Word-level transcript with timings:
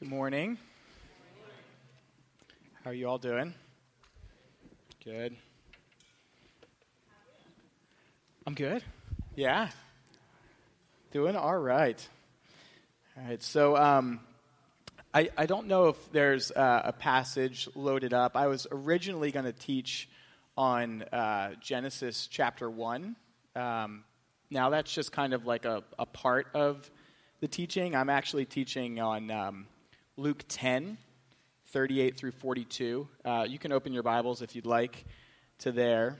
Good 0.00 0.10
morning. 0.10 0.58
How 2.84 2.90
are 2.90 2.94
you 2.94 3.08
all 3.08 3.18
doing? 3.18 3.52
Good. 5.04 5.34
I'm 8.46 8.54
good. 8.54 8.84
Yeah. 9.34 9.70
Doing 11.10 11.34
all 11.34 11.58
right. 11.58 12.08
All 13.16 13.24
right. 13.24 13.42
So, 13.42 13.76
um, 13.76 14.20
I, 15.12 15.30
I 15.36 15.46
don't 15.46 15.66
know 15.66 15.88
if 15.88 16.12
there's 16.12 16.52
uh, 16.52 16.82
a 16.84 16.92
passage 16.92 17.68
loaded 17.74 18.14
up. 18.14 18.36
I 18.36 18.46
was 18.46 18.68
originally 18.70 19.32
going 19.32 19.46
to 19.46 19.52
teach 19.52 20.08
on 20.56 21.02
uh, 21.12 21.54
Genesis 21.60 22.28
chapter 22.30 22.70
1. 22.70 23.16
Um, 23.56 24.04
now, 24.48 24.70
that's 24.70 24.94
just 24.94 25.10
kind 25.10 25.34
of 25.34 25.44
like 25.44 25.64
a, 25.64 25.82
a 25.98 26.06
part 26.06 26.46
of 26.54 26.88
the 27.40 27.48
teaching. 27.48 27.96
I'm 27.96 28.10
actually 28.10 28.44
teaching 28.44 29.00
on. 29.00 29.32
Um, 29.32 29.66
Luke 30.18 30.44
10, 30.48 30.98
38 31.66 32.16
through 32.16 32.32
42. 32.32 33.06
Uh, 33.24 33.46
you 33.48 33.56
can 33.56 33.70
open 33.70 33.92
your 33.92 34.02
Bibles 34.02 34.42
if 34.42 34.56
you'd 34.56 34.66
like 34.66 35.04
to 35.58 35.70
there. 35.70 36.16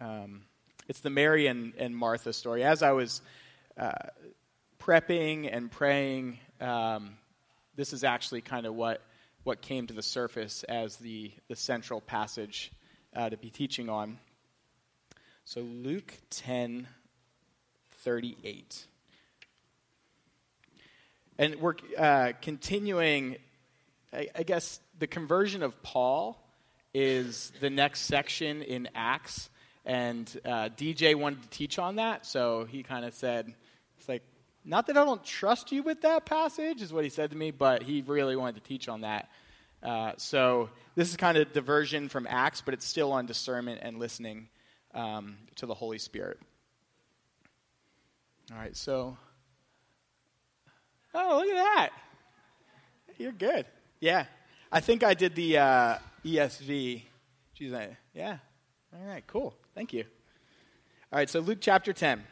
Um, 0.00 0.44
it's 0.88 1.00
the 1.00 1.10
Mary 1.10 1.46
and, 1.46 1.74
and 1.76 1.94
Martha 1.94 2.32
story. 2.32 2.64
As 2.64 2.82
I 2.82 2.92
was 2.92 3.20
uh, 3.76 3.92
prepping 4.78 5.54
and 5.54 5.70
praying, 5.70 6.38
um, 6.58 7.18
this 7.76 7.92
is 7.92 8.02
actually 8.02 8.40
kind 8.40 8.64
of 8.64 8.74
what, 8.74 9.02
what 9.42 9.60
came 9.60 9.86
to 9.88 9.92
the 9.92 10.02
surface 10.02 10.62
as 10.62 10.96
the, 10.96 11.32
the 11.48 11.56
central 11.56 12.00
passage 12.00 12.72
uh, 13.14 13.28
to 13.28 13.36
be 13.36 13.50
teaching 13.50 13.90
on. 13.90 14.18
So, 15.44 15.60
Luke 15.60 16.14
10, 16.30 16.88
38. 18.04 18.86
And 21.40 21.54
we're 21.54 21.76
uh, 21.96 22.32
continuing, 22.42 23.36
I, 24.12 24.28
I, 24.36 24.42
guess, 24.42 24.78
the 24.98 25.06
conversion 25.06 25.62
of 25.62 25.82
Paul 25.82 26.38
is 26.92 27.50
the 27.60 27.70
next 27.70 28.00
section 28.00 28.60
in 28.60 28.90
Acts. 28.94 29.48
And 29.86 30.30
uh, 30.44 30.68
DJ 30.76 31.14
wanted 31.14 31.40
to 31.44 31.48
teach 31.48 31.78
on 31.78 31.96
that, 31.96 32.26
so 32.26 32.66
he 32.66 32.82
kind 32.82 33.06
of 33.06 33.14
said, 33.14 33.54
it's 33.98 34.06
like, 34.06 34.22
not 34.66 34.88
that 34.88 34.98
I 34.98 35.04
don't 35.06 35.24
trust 35.24 35.72
you 35.72 35.82
with 35.82 36.02
that 36.02 36.26
passage, 36.26 36.82
is 36.82 36.92
what 36.92 37.04
he 37.04 37.10
said 37.10 37.30
to 37.30 37.36
me, 37.38 37.52
but 37.52 37.84
he 37.84 38.02
really 38.02 38.36
wanted 38.36 38.56
to 38.56 38.68
teach 38.68 38.86
on 38.86 39.00
that. 39.00 39.30
Uh, 39.82 40.12
so 40.18 40.68
this 40.94 41.08
is 41.08 41.16
kind 41.16 41.38
of 41.38 41.54
diversion 41.54 42.10
from 42.10 42.26
Acts, 42.28 42.60
but 42.60 42.74
it's 42.74 42.84
still 42.84 43.12
on 43.12 43.24
discernment 43.24 43.80
and 43.82 43.98
listening 43.98 44.50
um, 44.92 45.38
to 45.54 45.64
the 45.64 45.72
Holy 45.72 45.96
Spirit. 45.96 46.38
All 48.52 48.58
right, 48.58 48.76
so 48.76 49.16
Oh, 51.14 51.38
look 51.38 51.48
at 51.48 51.54
that. 51.54 51.90
You're 53.18 53.32
good. 53.32 53.66
Yeah. 54.00 54.26
I 54.72 54.80
think 54.80 55.02
I 55.02 55.14
did 55.14 55.34
the 55.34 55.58
uh, 55.58 55.98
ESV. 56.24 57.02
She's 57.54 57.72
like, 57.72 57.96
yeah. 58.14 58.38
All 58.94 59.06
right, 59.06 59.26
cool. 59.26 59.54
Thank 59.74 59.92
you. 59.92 60.04
All 61.12 61.18
right, 61.18 61.28
so 61.28 61.40
Luke 61.40 61.58
chapter 61.60 61.92
10. 61.92 62.22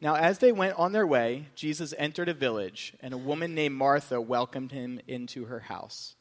Now, 0.00 0.16
as 0.16 0.38
they 0.38 0.52
went 0.52 0.78
on 0.78 0.92
their 0.92 1.06
way, 1.06 1.46
Jesus 1.54 1.94
entered 1.96 2.28
a 2.28 2.34
village, 2.34 2.94
and 3.00 3.14
a 3.14 3.18
woman 3.18 3.54
named 3.54 3.74
Martha 3.74 4.20
welcomed 4.20 4.72
him 4.72 5.00
into 5.06 5.46
her 5.46 5.60
house. 5.60 6.14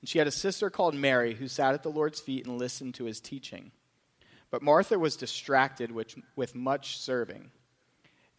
And 0.00 0.08
she 0.08 0.18
had 0.18 0.26
a 0.26 0.32
sister 0.32 0.70
called 0.70 0.94
Mary 0.94 1.34
who 1.34 1.48
sat 1.48 1.74
at 1.74 1.82
the 1.82 1.90
Lord's 1.90 2.20
feet 2.20 2.46
and 2.46 2.58
listened 2.58 2.94
to 2.94 3.04
his 3.04 3.20
teaching. 3.20 3.72
But 4.50 4.62
Martha 4.62 4.98
was 4.98 5.16
distracted 5.16 5.92
with, 5.92 6.14
with 6.34 6.54
much 6.54 6.98
serving. 6.98 7.50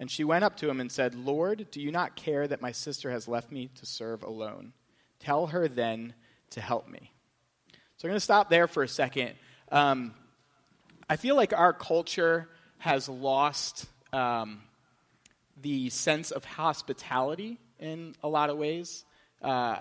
And 0.01 0.09
she 0.09 0.23
went 0.23 0.43
up 0.43 0.57
to 0.57 0.67
him 0.67 0.81
and 0.81 0.91
said, 0.91 1.13
Lord, 1.13 1.67
do 1.69 1.79
you 1.79 1.91
not 1.91 2.15
care 2.15 2.47
that 2.47 2.59
my 2.59 2.71
sister 2.71 3.11
has 3.11 3.27
left 3.27 3.51
me 3.51 3.69
to 3.75 3.85
serve 3.85 4.23
alone? 4.23 4.73
Tell 5.19 5.45
her 5.45 5.67
then 5.67 6.15
to 6.49 6.59
help 6.59 6.89
me. 6.89 7.13
So 7.97 8.07
I'm 8.07 8.09
going 8.09 8.15
to 8.15 8.19
stop 8.19 8.49
there 8.49 8.67
for 8.67 8.81
a 8.81 8.87
second. 8.87 9.33
Um, 9.71 10.15
I 11.07 11.17
feel 11.17 11.35
like 11.35 11.53
our 11.53 11.71
culture 11.71 12.49
has 12.79 13.07
lost 13.07 13.85
um, 14.11 14.63
the 15.61 15.91
sense 15.91 16.31
of 16.31 16.45
hospitality 16.45 17.59
in 17.77 18.15
a 18.23 18.27
lot 18.27 18.49
of 18.49 18.57
ways. 18.57 19.05
Uh, 19.39 19.75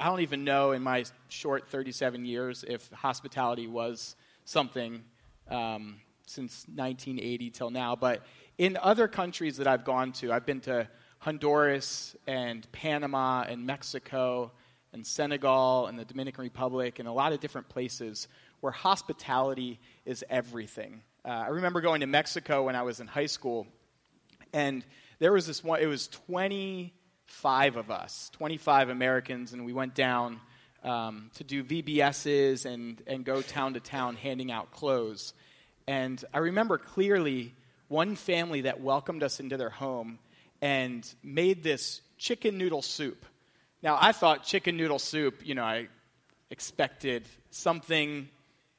I 0.00 0.06
don't 0.06 0.22
even 0.22 0.42
know 0.42 0.72
in 0.72 0.82
my 0.82 1.04
short 1.28 1.68
37 1.68 2.24
years 2.24 2.64
if 2.66 2.90
hospitality 2.90 3.68
was 3.68 4.16
something 4.44 5.04
um, 5.48 6.00
since 6.26 6.66
1980 6.74 7.50
till 7.50 7.70
now, 7.70 7.94
but 7.94 8.22
in 8.58 8.78
other 8.80 9.08
countries 9.08 9.56
that 9.56 9.66
I've 9.66 9.84
gone 9.84 10.12
to, 10.14 10.32
I've 10.32 10.46
been 10.46 10.60
to 10.60 10.88
Honduras 11.18 12.14
and 12.26 12.70
Panama 12.72 13.42
and 13.42 13.66
Mexico 13.66 14.52
and 14.92 15.06
Senegal 15.06 15.86
and 15.86 15.98
the 15.98 16.04
Dominican 16.04 16.44
Republic 16.44 16.98
and 16.98 17.08
a 17.08 17.12
lot 17.12 17.32
of 17.32 17.40
different 17.40 17.68
places 17.68 18.28
where 18.60 18.72
hospitality 18.72 19.80
is 20.04 20.24
everything. 20.30 21.02
Uh, 21.24 21.28
I 21.28 21.48
remember 21.48 21.80
going 21.80 22.00
to 22.00 22.06
Mexico 22.06 22.64
when 22.64 22.76
I 22.76 22.82
was 22.82 23.00
in 23.00 23.06
high 23.06 23.26
school, 23.26 23.66
and 24.52 24.84
there 25.18 25.32
was 25.32 25.46
this 25.46 25.64
one, 25.64 25.80
it 25.80 25.86
was 25.86 26.08
25 26.08 27.76
of 27.76 27.90
us, 27.90 28.30
25 28.34 28.90
Americans, 28.90 29.52
and 29.52 29.64
we 29.64 29.72
went 29.72 29.94
down 29.94 30.40
um, 30.84 31.30
to 31.34 31.44
do 31.44 31.64
VBSs 31.64 32.66
and, 32.66 33.02
and 33.06 33.24
go 33.24 33.42
town 33.42 33.74
to 33.74 33.80
town 33.80 34.16
handing 34.16 34.52
out 34.52 34.70
clothes. 34.70 35.32
And 35.88 36.22
I 36.32 36.38
remember 36.38 36.78
clearly 36.78 37.54
one 37.88 38.16
family 38.16 38.62
that 38.62 38.80
welcomed 38.80 39.22
us 39.22 39.40
into 39.40 39.56
their 39.56 39.70
home 39.70 40.18
and 40.60 41.06
made 41.22 41.62
this 41.62 42.00
chicken 42.18 42.58
noodle 42.58 42.82
soup. 42.82 43.26
Now, 43.82 43.98
I 44.00 44.12
thought 44.12 44.44
chicken 44.44 44.76
noodle 44.76 44.98
soup, 44.98 45.42
you 45.44 45.54
know, 45.54 45.64
I 45.64 45.88
expected 46.50 47.26
something 47.50 48.28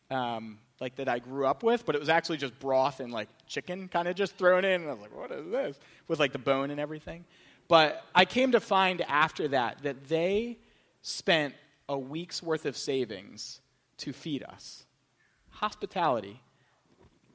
um, 0.10 0.58
like 0.80 0.96
that 0.96 1.08
I 1.08 1.20
grew 1.20 1.46
up 1.46 1.64
with, 1.64 1.86
but 1.86 1.96
it 1.96 2.00
was 2.00 2.10
actually 2.10 2.38
just 2.38 2.58
broth 2.60 3.00
and 3.00 3.12
like 3.12 3.30
chicken 3.48 3.88
kind 3.88 4.08
of 4.08 4.16
just 4.16 4.36
thrown 4.36 4.66
in. 4.66 4.82
And 4.82 4.90
I 4.90 4.94
was 4.94 5.02
like, 5.02 5.16
what 5.16 5.32
is 5.32 5.52
this? 5.52 5.80
With 6.08 6.20
like 6.20 6.32
the 6.32 6.40
bone 6.40 6.72
and 6.72 6.80
everything. 6.80 7.26
But 7.68 8.04
I 8.14 8.26
came 8.26 8.52
to 8.52 8.60
find 8.60 9.02
after 9.02 9.48
that 9.50 9.84
that 9.84 10.08
they 10.08 10.58
spent 11.02 11.56
a 11.88 11.98
week's 11.98 12.42
worth 12.42 12.66
of 12.66 12.76
savings 12.76 13.60
to 13.98 14.14
feed 14.14 14.44
us. 14.44 14.86
Hospitality 15.50 16.42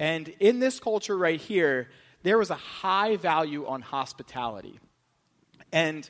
and 0.00 0.28
in 0.40 0.60
this 0.60 0.80
culture 0.80 1.16
right 1.16 1.38
here, 1.38 1.90
there 2.22 2.38
was 2.38 2.48
a 2.48 2.54
high 2.54 3.16
value 3.16 3.66
on 3.66 3.82
hospitality. 3.82 4.80
And 5.72 6.08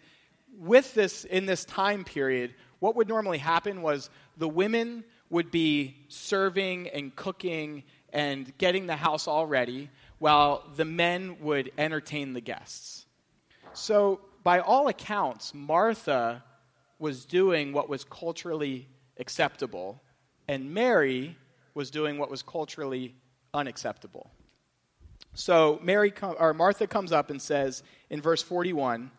with 0.56 0.94
this, 0.94 1.24
in 1.24 1.44
this 1.44 1.64
time 1.64 2.04
period, 2.04 2.54
what 2.78 2.94
would 2.94 3.08
normally 3.08 3.38
happen 3.38 3.82
was 3.82 4.08
the 4.38 4.48
women 4.48 5.02
would 5.28 5.50
be 5.50 5.96
serving 6.06 6.88
and 6.88 7.14
cooking 7.16 7.82
and 8.12 8.56
getting 8.58 8.86
the 8.86 8.96
house 8.96 9.26
all 9.26 9.46
ready, 9.46 9.90
while 10.18 10.64
the 10.76 10.84
men 10.84 11.36
would 11.40 11.72
entertain 11.76 12.32
the 12.32 12.40
guests. 12.40 13.06
So, 13.72 14.20
by 14.42 14.60
all 14.60 14.88
accounts, 14.88 15.52
Martha 15.52 16.44
was 16.98 17.24
doing 17.24 17.72
what 17.72 17.88
was 17.88 18.04
culturally 18.04 18.88
acceptable, 19.18 20.00
and 20.48 20.72
Mary 20.72 21.36
was 21.74 21.90
doing 21.90 22.18
what 22.18 22.30
was 22.30 22.42
culturally 22.42 23.14
unacceptable. 23.52 24.30
So 25.34 25.78
Mary 25.82 26.12
or 26.22 26.54
Martha 26.54 26.86
comes 26.86 27.12
up 27.12 27.30
and 27.30 27.40
says 27.40 27.82
in 28.08 28.20
verse 28.20 28.42
41, 28.42 29.10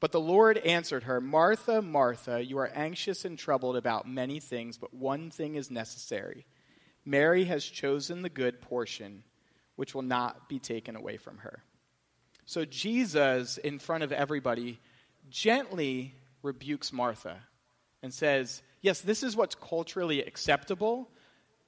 but 0.00 0.12
the 0.12 0.20
Lord 0.20 0.56
answered 0.58 1.04
her, 1.04 1.20
Martha, 1.20 1.82
Martha, 1.82 2.42
you 2.42 2.58
are 2.58 2.70
anxious 2.74 3.24
and 3.24 3.38
troubled 3.38 3.76
about 3.76 4.08
many 4.08 4.40
things, 4.40 4.78
but 4.78 4.94
one 4.94 5.30
thing 5.30 5.56
is 5.56 5.70
necessary. 5.70 6.46
Mary 7.04 7.44
has 7.44 7.64
chosen 7.64 8.22
the 8.22 8.30
good 8.30 8.62
portion, 8.62 9.24
which 9.76 9.94
will 9.94 10.02
not 10.02 10.48
be 10.48 10.58
taken 10.58 10.96
away 10.96 11.18
from 11.18 11.38
her. 11.38 11.62
So 12.46 12.64
Jesus, 12.64 13.58
in 13.58 13.78
front 13.78 14.02
of 14.02 14.10
everybody, 14.10 14.80
gently 15.28 16.14
rebukes 16.42 16.92
Martha 16.92 17.36
and 18.02 18.12
says, 18.12 18.62
Yes, 18.80 19.02
this 19.02 19.22
is 19.22 19.36
what's 19.36 19.54
culturally 19.54 20.22
acceptable, 20.22 21.10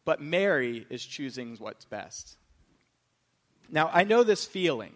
but 0.04 0.20
Mary 0.20 0.87
is 0.90 1.04
choosing 1.04 1.56
what's 1.56 1.84
best. 1.84 2.37
Now, 3.70 3.90
I 3.93 4.04
know 4.04 4.22
this 4.22 4.44
feeling, 4.44 4.93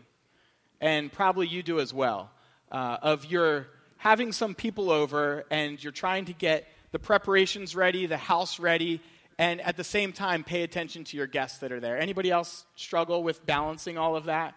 and 0.80 1.12
probably 1.12 1.46
you 1.46 1.62
do 1.62 1.80
as 1.80 1.94
well, 1.94 2.30
uh, 2.70 2.98
of 3.02 3.24
you're 3.24 3.68
having 3.96 4.32
some 4.32 4.54
people 4.54 4.90
over 4.90 5.44
and 5.50 5.82
you're 5.82 5.92
trying 5.92 6.26
to 6.26 6.32
get 6.32 6.68
the 6.92 6.98
preparations 6.98 7.74
ready, 7.74 8.06
the 8.06 8.16
house 8.16 8.58
ready, 8.58 9.00
and 9.38 9.60
at 9.60 9.76
the 9.76 9.84
same 9.84 10.12
time 10.12 10.44
pay 10.44 10.62
attention 10.62 11.04
to 11.04 11.16
your 11.16 11.26
guests 11.26 11.58
that 11.58 11.72
are 11.72 11.80
there. 11.80 11.98
Anybody 11.98 12.30
else 12.30 12.64
struggle 12.74 13.22
with 13.22 13.44
balancing 13.46 13.98
all 13.98 14.16
of 14.16 14.24
that? 14.24 14.54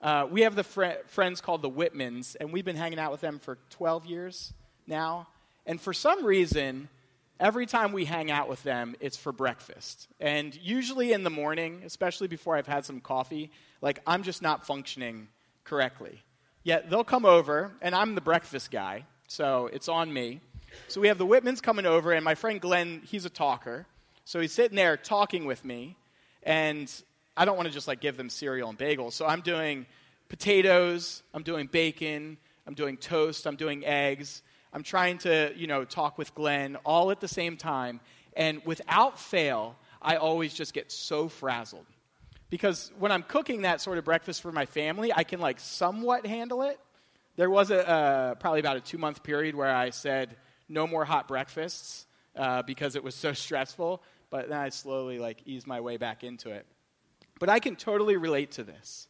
Uh, 0.00 0.26
we 0.30 0.42
have 0.42 0.56
the 0.56 0.64
fr- 0.64 1.00
friends 1.06 1.40
called 1.40 1.62
the 1.62 1.70
Whitmans, 1.70 2.36
and 2.40 2.52
we've 2.52 2.64
been 2.64 2.76
hanging 2.76 2.98
out 2.98 3.12
with 3.12 3.20
them 3.20 3.38
for 3.38 3.58
12 3.70 4.06
years 4.06 4.52
now. 4.86 5.28
And 5.64 5.80
for 5.80 5.92
some 5.92 6.24
reason, 6.24 6.88
every 7.42 7.66
time 7.66 7.92
we 7.92 8.04
hang 8.04 8.30
out 8.30 8.48
with 8.48 8.62
them, 8.62 8.94
it's 9.00 9.16
for 9.16 9.32
breakfast. 9.32 10.06
And 10.20 10.54
usually 10.54 11.12
in 11.12 11.24
the 11.24 11.30
morning, 11.30 11.82
especially 11.84 12.28
before 12.28 12.56
I've 12.56 12.68
had 12.68 12.84
some 12.84 13.00
coffee, 13.00 13.50
like 13.80 13.98
I'm 14.06 14.22
just 14.22 14.42
not 14.42 14.64
functioning 14.64 15.26
correctly. 15.64 16.22
Yet 16.62 16.88
they'll 16.88 17.02
come 17.02 17.24
over, 17.24 17.72
and 17.82 17.96
I'm 17.96 18.14
the 18.14 18.20
breakfast 18.20 18.70
guy, 18.70 19.06
so 19.26 19.68
it's 19.72 19.88
on 19.88 20.12
me. 20.12 20.40
So 20.86 21.00
we 21.00 21.08
have 21.08 21.18
the 21.18 21.26
Whitmans 21.26 21.60
coming 21.60 21.84
over, 21.84 22.12
and 22.12 22.24
my 22.24 22.36
friend 22.36 22.60
Glenn, 22.60 23.02
he's 23.04 23.24
a 23.24 23.30
talker. 23.30 23.86
So 24.24 24.38
he's 24.38 24.52
sitting 24.52 24.76
there 24.76 24.96
talking 24.96 25.44
with 25.44 25.64
me, 25.64 25.96
and 26.44 26.90
I 27.36 27.44
don't 27.44 27.56
want 27.56 27.66
to 27.66 27.74
just 27.74 27.88
like 27.88 28.00
give 28.00 28.16
them 28.16 28.30
cereal 28.30 28.68
and 28.68 28.78
bagels. 28.78 29.14
So 29.14 29.26
I'm 29.26 29.40
doing 29.40 29.86
potatoes, 30.28 31.24
I'm 31.34 31.42
doing 31.42 31.66
bacon, 31.66 32.36
I'm 32.68 32.74
doing 32.74 32.96
toast, 32.96 33.48
I'm 33.48 33.56
doing 33.56 33.84
eggs. 33.84 34.42
I'm 34.72 34.82
trying 34.82 35.18
to, 35.18 35.52
you 35.56 35.66
know, 35.66 35.84
talk 35.84 36.18
with 36.18 36.34
Glenn 36.34 36.76
all 36.84 37.10
at 37.10 37.20
the 37.20 37.28
same 37.28 37.56
time. 37.56 38.00
And 38.34 38.62
without 38.64 39.18
fail, 39.18 39.76
I 40.00 40.16
always 40.16 40.54
just 40.54 40.72
get 40.72 40.90
so 40.90 41.28
frazzled. 41.28 41.86
Because 42.48 42.92
when 42.98 43.12
I'm 43.12 43.22
cooking 43.22 43.62
that 43.62 43.80
sort 43.80 43.98
of 43.98 44.04
breakfast 44.04 44.42
for 44.42 44.52
my 44.52 44.66
family, 44.66 45.12
I 45.14 45.24
can 45.24 45.40
like 45.40 45.60
somewhat 45.60 46.26
handle 46.26 46.62
it. 46.62 46.78
There 47.36 47.50
was 47.50 47.70
a 47.70 47.88
uh, 47.88 48.34
probably 48.34 48.60
about 48.60 48.76
a 48.76 48.80
two 48.80 48.98
month 48.98 49.22
period 49.22 49.54
where 49.54 49.74
I 49.74 49.90
said 49.90 50.36
no 50.68 50.86
more 50.86 51.04
hot 51.04 51.28
breakfasts 51.28 52.06
uh, 52.36 52.62
because 52.62 52.94
it 52.94 53.02
was 53.02 53.14
so 53.14 53.32
stressful. 53.32 54.02
But 54.30 54.48
then 54.48 54.58
I 54.58 54.70
slowly 54.70 55.18
like 55.18 55.42
eased 55.46 55.66
my 55.66 55.80
way 55.80 55.96
back 55.96 56.24
into 56.24 56.50
it. 56.50 56.66
But 57.38 57.48
I 57.48 57.58
can 57.58 57.76
totally 57.76 58.16
relate 58.16 58.52
to 58.52 58.64
this. 58.64 59.08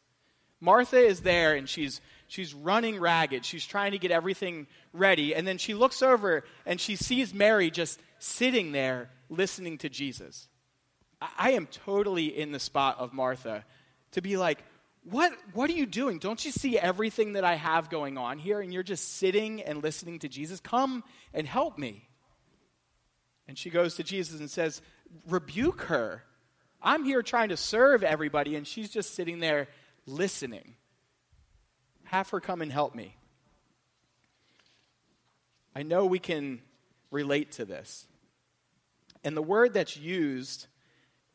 Martha 0.61 0.99
is 0.99 1.21
there 1.21 1.55
and 1.55 1.69
she's 1.69 2.01
she's 2.33 2.55
running 2.55 2.99
ragged. 2.99 3.45
She's 3.45 3.67
trying 3.67 3.93
to 3.93 3.99
get 3.99 4.11
everything 4.11 4.67
ready 4.93 5.35
and 5.35 5.47
then 5.47 5.59
she 5.59 5.75
looks 5.75 6.03
over 6.03 6.45
and 6.65 6.81
she 6.81 6.97
sees 6.97 7.35
Mary 7.35 7.71
just 7.71 8.01
sitting 8.19 8.73
there 8.73 9.11
listening 9.29 9.79
to 9.79 9.89
Jesus. 9.89 10.49
I 11.39 11.53
am 11.53 11.67
totally 11.67 12.27
in 12.27 12.51
the 12.51 12.59
spot 12.59 12.99
of 12.99 13.13
Martha 13.13 13.65
to 14.13 14.23
be 14.23 14.37
like, 14.37 14.65
what, 15.05 15.33
what 15.53 15.69
are 15.69 15.75
you 15.75 15.87
doing? 15.87 16.19
Don't 16.19 16.43
you 16.45 16.51
see 16.51 16.79
everything 16.79 17.35
that 17.35 17.45
I 17.45 17.57
have 17.57 17.91
going 17.91 18.17
on 18.17 18.39
here? 18.39 18.61
And 18.61 18.73
you're 18.73 18.83
just 18.83 19.17
sitting 19.17 19.61
and 19.61 19.83
listening 19.83 20.21
to 20.21 20.29
Jesus? 20.29 20.59
Come 20.59 21.05
and 21.35 21.47
help 21.47 21.77
me. 21.77 22.09
And 23.47 23.59
she 23.59 23.69
goes 23.69 23.97
to 23.97 24.05
Jesus 24.05 24.41
and 24.41 24.49
says, 24.49 24.81
Rebuke 25.29 25.83
her. 25.83 26.23
I'm 26.81 27.05
here 27.05 27.23
trying 27.23 27.51
to 27.51 27.57
serve 27.57 28.03
everybody, 28.03 28.57
and 28.57 28.67
she's 28.67 28.91
just 28.91 29.15
sitting 29.15 29.41
there 29.41 29.69
listening. 30.07 30.75
Have 32.13 32.29
her 32.29 32.41
come 32.41 32.61
and 32.61 32.71
help 32.71 32.95
me. 32.95 33.17
I 35.75 35.83
know 35.83 36.05
we 36.05 36.19
can 36.19 36.61
relate 37.11 37.53
to 37.53 37.65
this. 37.65 38.07
And 39.25 39.35
the 39.35 39.41
word 39.41 39.73
that's 39.73 39.97
used 39.97 40.67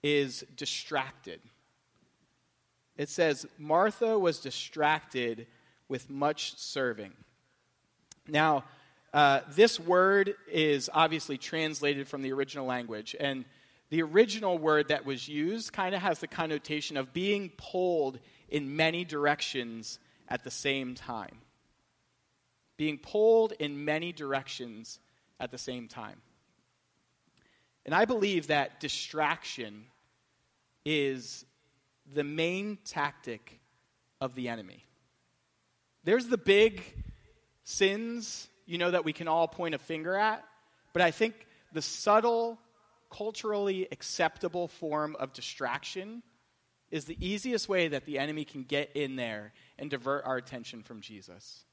is 0.03 0.45
distracted. 0.55 1.41
It 2.95 3.09
says, 3.09 3.47
Martha 3.57 4.19
was 4.19 4.39
distracted 4.39 5.47
with 5.89 6.11
much 6.11 6.55
serving. 6.59 7.13
Now, 8.27 8.63
uh, 9.15 9.41
this 9.49 9.79
word 9.79 10.35
is 10.47 10.91
obviously 10.93 11.39
translated 11.39 12.07
from 12.07 12.21
the 12.21 12.33
original 12.33 12.67
language, 12.67 13.15
and 13.19 13.45
the 13.89 14.03
original 14.03 14.59
word 14.59 14.89
that 14.89 15.07
was 15.07 15.27
used 15.27 15.73
kind 15.73 15.95
of 15.95 16.01
has 16.01 16.19
the 16.19 16.27
connotation 16.27 16.97
of 16.97 17.13
being 17.13 17.49
pulled 17.57 18.19
in 18.47 18.75
many 18.75 19.03
directions 19.03 19.97
at 20.27 20.43
the 20.43 20.51
same 20.51 20.95
time. 20.95 21.37
Being 22.77 22.97
pulled 22.97 23.53
in 23.53 23.85
many 23.85 24.11
directions 24.11 24.99
at 25.39 25.51
the 25.51 25.57
same 25.57 25.87
time. 25.87 26.21
And 27.85 27.95
I 27.95 28.05
believe 28.05 28.47
that 28.47 28.79
distraction 28.79 29.85
is 30.85 31.45
the 32.13 32.23
main 32.23 32.77
tactic 32.85 33.59
of 34.19 34.35
the 34.35 34.49
enemy. 34.49 34.83
There's 36.03 36.27
the 36.27 36.37
big 36.37 36.81
sins, 37.63 38.47
you 38.65 38.77
know, 38.77 38.91
that 38.91 39.05
we 39.05 39.13
can 39.13 39.27
all 39.27 39.47
point 39.47 39.75
a 39.75 39.77
finger 39.77 40.15
at, 40.15 40.43
but 40.93 41.01
I 41.01 41.11
think 41.11 41.47
the 41.73 41.81
subtle, 41.81 42.59
culturally 43.11 43.87
acceptable 43.91 44.67
form 44.67 45.15
of 45.19 45.33
distraction 45.33 46.23
is 46.89 47.05
the 47.05 47.17
easiest 47.25 47.67
way 47.67 47.89
that 47.89 48.05
the 48.05 48.19
enemy 48.19 48.45
can 48.45 48.63
get 48.63 48.91
in 48.95 49.15
there 49.15 49.53
and 49.79 49.89
divert 49.89 50.25
our 50.25 50.37
attention 50.37 50.83
from 50.83 51.01
Jesus. 51.01 51.63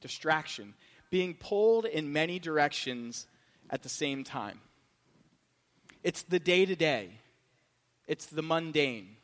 Distraction, 0.00 0.74
being 1.10 1.34
pulled 1.34 1.84
in 1.84 2.12
many 2.12 2.38
directions 2.38 3.26
at 3.70 3.82
the 3.82 3.88
same 3.88 4.24
time. 4.24 4.60
It's 6.02 6.22
the 6.22 6.40
day 6.40 6.66
to 6.66 6.74
day, 6.74 7.10
it's 8.08 8.26
the 8.26 8.42
mundane, 8.42 9.16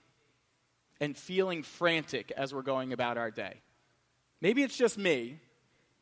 and 1.00 1.16
feeling 1.16 1.62
frantic 1.62 2.32
as 2.36 2.54
we're 2.54 2.62
going 2.62 2.92
about 2.92 3.18
our 3.18 3.30
day. 3.30 3.54
Maybe 4.40 4.62
it's 4.62 4.76
just 4.76 4.96
me, 4.96 5.40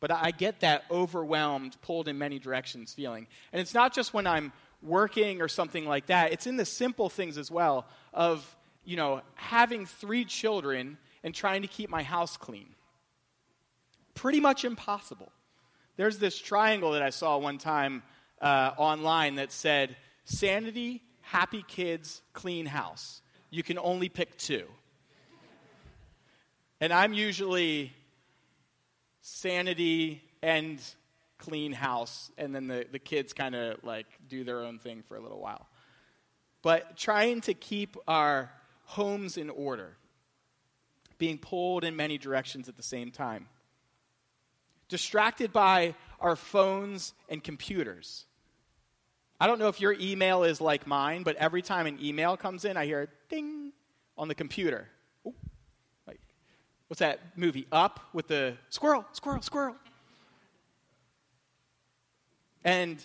but 0.00 0.10
I 0.10 0.30
get 0.30 0.60
that 0.60 0.84
overwhelmed, 0.90 1.76
pulled 1.80 2.08
in 2.08 2.19
many 2.19 2.38
directions 2.38 2.92
feeling. 2.92 3.26
And 3.52 3.60
it's 3.60 3.72
not 3.74 3.94
just 3.94 4.12
when 4.12 4.26
I'm 4.26 4.52
working 4.82 5.40
or 5.40 5.48
something 5.48 5.86
like 5.86 6.06
that, 6.06 6.32
it's 6.32 6.46
in 6.46 6.56
the 6.56 6.66
simple 6.66 7.08
things 7.08 7.38
as 7.38 7.50
well 7.50 7.86
of, 8.12 8.56
you 8.84 8.96
know, 8.96 9.22
having 9.34 9.86
three 9.86 10.24
children 10.24 10.98
and 11.22 11.34
trying 11.34 11.62
to 11.62 11.68
keep 11.68 11.90
my 11.90 12.02
house 12.02 12.36
clean. 12.36 12.74
Pretty 14.14 14.40
much 14.40 14.64
impossible. 14.64 15.32
There's 15.96 16.18
this 16.18 16.38
triangle 16.38 16.92
that 16.92 17.02
I 17.02 17.10
saw 17.10 17.38
one 17.38 17.58
time 17.58 18.02
uh, 18.40 18.72
online 18.76 19.36
that 19.36 19.52
said, 19.52 19.96
sanity, 20.24 21.02
happy 21.20 21.64
kids, 21.66 22.22
clean 22.32 22.66
house. 22.66 23.22
You 23.50 23.62
can 23.62 23.78
only 23.78 24.08
pick 24.08 24.36
two. 24.36 24.66
And 26.80 26.92
I'm 26.92 27.14
usually 27.14 27.92
sanity 29.22 30.22
and 30.42 30.80
clean 31.38 31.72
house, 31.72 32.30
and 32.38 32.54
then 32.54 32.66
the, 32.66 32.86
the 32.90 32.98
kids 32.98 33.32
kind 33.32 33.54
of 33.54 33.82
like 33.82 34.06
do 34.28 34.44
their 34.44 34.60
own 34.60 34.78
thing 34.78 35.02
for 35.08 35.16
a 35.16 35.20
little 35.20 35.40
while. 35.40 35.66
But 36.62 36.96
trying 36.96 37.40
to 37.42 37.54
keep 37.54 37.96
our 38.06 38.50
homes 38.84 39.36
in 39.36 39.50
order, 39.50 39.96
being 41.18 41.38
pulled 41.38 41.84
in 41.84 41.96
many 41.96 42.18
directions 42.18 42.68
at 42.68 42.76
the 42.76 42.82
same 42.82 43.10
time, 43.10 43.48
distracted 44.88 45.52
by 45.52 45.94
our 46.20 46.36
phones 46.36 47.14
and 47.28 47.42
computers. 47.42 48.26
I 49.38 49.46
don't 49.46 49.58
know 49.58 49.68
if 49.68 49.80
your 49.80 49.94
email 50.00 50.44
is 50.44 50.60
like 50.60 50.86
mine, 50.86 51.22
but 51.22 51.36
every 51.36 51.62
time 51.62 51.86
an 51.86 51.98
email 52.02 52.36
comes 52.36 52.64
in, 52.64 52.76
I 52.76 52.86
hear 52.86 53.02
a 53.02 53.08
ding 53.28 53.72
on 54.16 54.28
the 54.28 54.34
computer. 54.34 54.88
Ooh. 55.26 55.34
Like, 56.06 56.20
what's 56.88 57.00
that 57.00 57.20
movie? 57.36 57.66
Up 57.70 58.00
with 58.12 58.28
the 58.28 58.56
squirrel, 58.70 59.04
squirrel, 59.12 59.42
squirrel. 59.42 59.76
And 62.64 63.05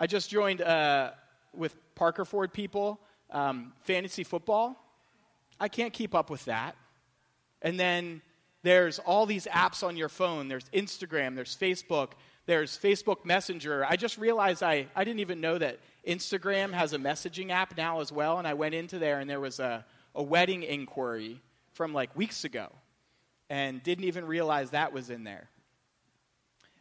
I 0.00 0.06
just 0.06 0.28
joined 0.30 0.60
uh, 0.60 1.12
with 1.54 1.74
Parker 1.94 2.24
Ford 2.24 2.52
people 2.52 3.00
um, 3.30 3.72
fantasy 3.82 4.24
football. 4.24 4.76
I 5.60 5.68
can't 5.68 5.92
keep 5.92 6.14
up 6.14 6.30
with 6.30 6.44
that. 6.46 6.76
And 7.62 7.78
then 7.78 8.22
there's 8.62 8.98
all 8.98 9.26
these 9.26 9.46
apps 9.46 9.86
on 9.86 9.96
your 9.96 10.08
phone. 10.08 10.48
There's 10.48 10.68
Instagram, 10.70 11.34
there's 11.34 11.56
Facebook, 11.56 12.12
there's 12.46 12.78
Facebook 12.78 13.24
Messenger. 13.24 13.84
I 13.84 13.96
just 13.96 14.18
realized 14.18 14.62
I, 14.62 14.86
I 14.96 15.04
didn't 15.04 15.20
even 15.20 15.40
know 15.40 15.58
that 15.58 15.78
Instagram 16.06 16.72
has 16.72 16.92
a 16.92 16.98
messaging 16.98 17.50
app 17.50 17.76
now 17.76 18.00
as 18.00 18.10
well. 18.10 18.38
And 18.38 18.48
I 18.48 18.54
went 18.54 18.74
into 18.74 18.98
there 18.98 19.20
and 19.20 19.28
there 19.28 19.40
was 19.40 19.60
a, 19.60 19.84
a 20.14 20.22
wedding 20.22 20.62
inquiry 20.62 21.40
from 21.74 21.92
like 21.92 22.14
weeks 22.16 22.44
ago 22.44 22.68
and 23.50 23.82
didn't 23.82 24.04
even 24.04 24.26
realize 24.26 24.70
that 24.70 24.92
was 24.92 25.10
in 25.10 25.24
there. 25.24 25.48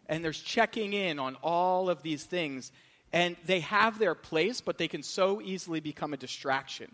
And 0.07 0.23
there's 0.23 0.39
checking 0.39 0.93
in 0.93 1.19
on 1.19 1.35
all 1.43 1.89
of 1.89 2.01
these 2.01 2.23
things. 2.23 2.71
And 3.13 3.35
they 3.45 3.59
have 3.61 3.99
their 3.99 4.15
place, 4.15 4.61
but 4.61 4.77
they 4.77 4.87
can 4.87 5.03
so 5.03 5.41
easily 5.41 5.79
become 5.79 6.13
a 6.13 6.17
distraction. 6.17 6.91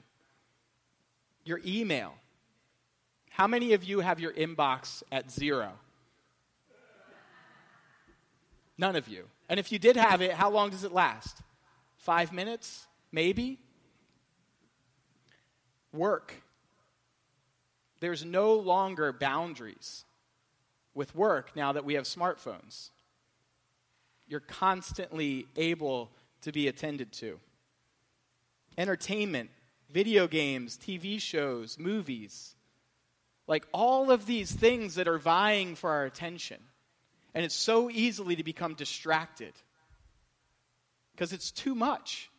Your 1.46 1.62
email. 1.66 2.14
How 3.34 3.48
many 3.48 3.74
of 3.74 3.84
you 3.84 4.02
have 4.02 4.20
your 4.20 4.32
inbox 4.34 5.02
at 5.12 5.32
zero? 5.32 5.72
None 8.78 8.96
of 8.96 9.08
you. 9.08 9.26
And 9.50 9.60
if 9.60 9.72
you 9.72 9.80
did 9.80 9.96
have 9.98 10.22
it, 10.22 10.34
how 10.34 10.52
long 10.52 10.70
does 10.70 10.84
it 10.84 10.92
last? 10.92 11.42
Five 11.98 12.32
minutes? 12.32 12.86
Maybe? 13.12 13.58
Work. 15.92 16.36
There's 18.02 18.24
no 18.24 18.54
longer 18.54 19.12
boundaries 19.12 20.06
with 20.94 21.16
work 21.16 21.56
now 21.56 21.72
that 21.72 21.84
we 21.84 21.96
have 21.96 22.04
smartphones. 22.04 22.92
You're 24.28 24.42
constantly 24.42 25.48
able 25.58 26.12
to 26.42 26.52
be 26.52 26.68
attended 26.68 27.12
to. 27.14 27.40
Entertainment, 28.78 29.50
video 29.92 30.28
games, 30.28 30.78
TV 30.78 31.20
shows, 31.20 31.80
movies. 31.80 32.54
Like 33.48 33.68
all 33.74 34.12
of 34.12 34.26
these 34.26 34.52
things 34.52 34.96
that 34.96 35.08
are 35.08 35.18
vying 35.18 35.76
for 35.76 35.90
our 35.90 36.06
attention. 36.06 36.58
And 37.34 37.44
it's 37.44 37.56
so 37.56 37.90
easily 37.90 38.36
to 38.36 38.44
become 38.44 38.74
distracted 38.76 39.54
because 41.14 41.34
it's 41.34 41.52
too 41.52 41.76
much. 41.76 42.30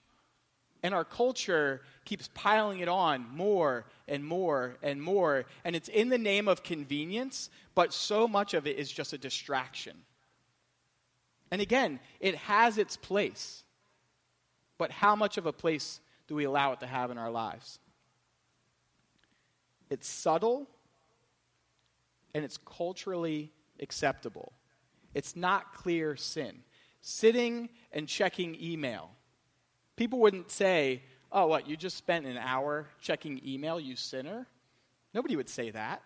And 0.83 0.95
our 0.95 1.05
culture 1.05 1.81
keeps 2.05 2.29
piling 2.35 2.81
it 2.81 2.89
on 2.89 3.27
more 3.35 3.87
and 4.07 4.25
more 4.25 4.77
and 4.83 5.03
more. 5.03 5.47
And 5.65 5.75
it's 5.75 5.89
in 5.89 6.11
the 6.11 6.19
name 6.19 6.47
of 6.47 6.63
convenience, 6.63 7.49
but 7.75 7.93
so 7.93 8.29
much 8.29 8.55
of 8.55 8.67
it 8.67 8.79
is 8.79 8.93
just 8.93 9.13
a 9.13 9.19
distraction. 9.19 9.97
And 11.51 11.63
again, 11.63 12.01
it 12.21 12.35
has 12.37 12.79
its 12.79 12.97
place. 12.97 13.63
But 14.77 14.91
how 14.91 15.17
much 15.17 15.39
of 15.39 15.47
a 15.47 15.53
place 15.53 16.01
do 16.27 16.35
we 16.35 16.45
allow 16.45 16.73
it 16.73 16.81
to 16.81 16.87
have 16.87 17.11
in 17.11 17.19
our 17.19 17.31
lives? 17.31 17.79
It's 19.89 20.09
subtle 20.09 20.69
and 22.35 22.45
it's 22.45 22.59
culturally 22.59 23.53
acceptable. 23.81 24.53
It's 25.15 25.37
not 25.37 25.75
clear 25.75 26.17
sin. 26.17 26.63
Sitting 27.01 27.69
and 27.93 28.09
checking 28.09 28.57
email. 28.61 29.11
People 29.97 30.21
wouldn't 30.21 30.51
say, 30.51 31.03
Oh, 31.31 31.49
what, 31.49 31.69
you 31.69 31.77
just 31.77 31.97
spent 31.97 32.27
an 32.27 32.37
hour 32.37 32.87
checking 33.01 33.41
email, 33.45 33.81
you 33.81 33.97
sinner? 33.97 34.47
Nobody 35.13 35.35
would 35.35 35.49
say 35.49 35.71
that. 35.71 36.01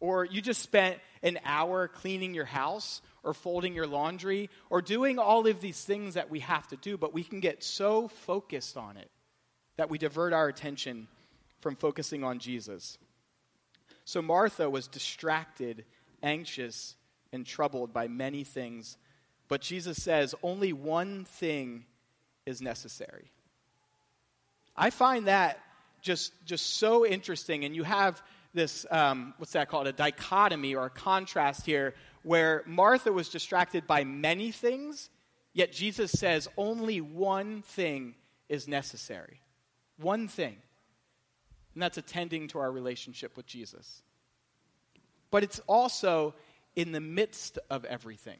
Or 0.00 0.24
you 0.24 0.40
just 0.40 0.60
spent 0.60 0.98
an 1.22 1.38
hour 1.44 1.86
cleaning 1.86 2.34
your 2.34 2.46
house 2.46 3.00
or 3.22 3.32
folding 3.32 3.74
your 3.74 3.86
laundry 3.86 4.50
or 4.68 4.82
doing 4.82 5.20
all 5.20 5.46
of 5.46 5.60
these 5.60 5.84
things 5.84 6.14
that 6.14 6.30
we 6.30 6.40
have 6.40 6.66
to 6.68 6.76
do, 6.76 6.96
but 6.96 7.14
we 7.14 7.22
can 7.22 7.38
get 7.38 7.62
so 7.62 8.08
focused 8.08 8.76
on 8.76 8.96
it 8.96 9.10
that 9.76 9.88
we 9.88 9.98
divert 9.98 10.32
our 10.32 10.48
attention 10.48 11.06
from 11.60 11.76
focusing 11.76 12.24
on 12.24 12.38
Jesus. 12.38 12.98
So 14.10 14.20
Martha 14.20 14.68
was 14.68 14.88
distracted, 14.88 15.84
anxious, 16.20 16.96
and 17.32 17.46
troubled 17.46 17.92
by 17.92 18.08
many 18.08 18.42
things, 18.42 18.96
but 19.46 19.60
Jesus 19.60 20.02
says 20.02 20.34
only 20.42 20.72
one 20.72 21.24
thing 21.24 21.84
is 22.44 22.60
necessary. 22.60 23.30
I 24.74 24.90
find 24.90 25.28
that 25.28 25.60
just, 26.02 26.32
just 26.44 26.74
so 26.74 27.06
interesting, 27.06 27.64
and 27.64 27.76
you 27.76 27.84
have 27.84 28.20
this, 28.52 28.84
um, 28.90 29.32
what's 29.38 29.52
that 29.52 29.68
called, 29.68 29.86
a 29.86 29.92
dichotomy 29.92 30.74
or 30.74 30.86
a 30.86 30.90
contrast 30.90 31.64
here, 31.64 31.94
where 32.24 32.64
Martha 32.66 33.12
was 33.12 33.28
distracted 33.28 33.86
by 33.86 34.02
many 34.02 34.50
things, 34.50 35.08
yet 35.52 35.70
Jesus 35.70 36.10
says 36.10 36.48
only 36.56 37.00
one 37.00 37.62
thing 37.62 38.16
is 38.48 38.66
necessary. 38.66 39.40
One 39.98 40.26
thing. 40.26 40.56
And 41.80 41.84
that's 41.86 41.96
attending 41.96 42.48
to 42.48 42.58
our 42.58 42.70
relationship 42.70 43.38
with 43.38 43.46
Jesus. 43.46 44.02
But 45.30 45.44
it's 45.44 45.60
also 45.60 46.34
in 46.76 46.92
the 46.92 47.00
midst 47.00 47.58
of 47.70 47.86
everything. 47.86 48.36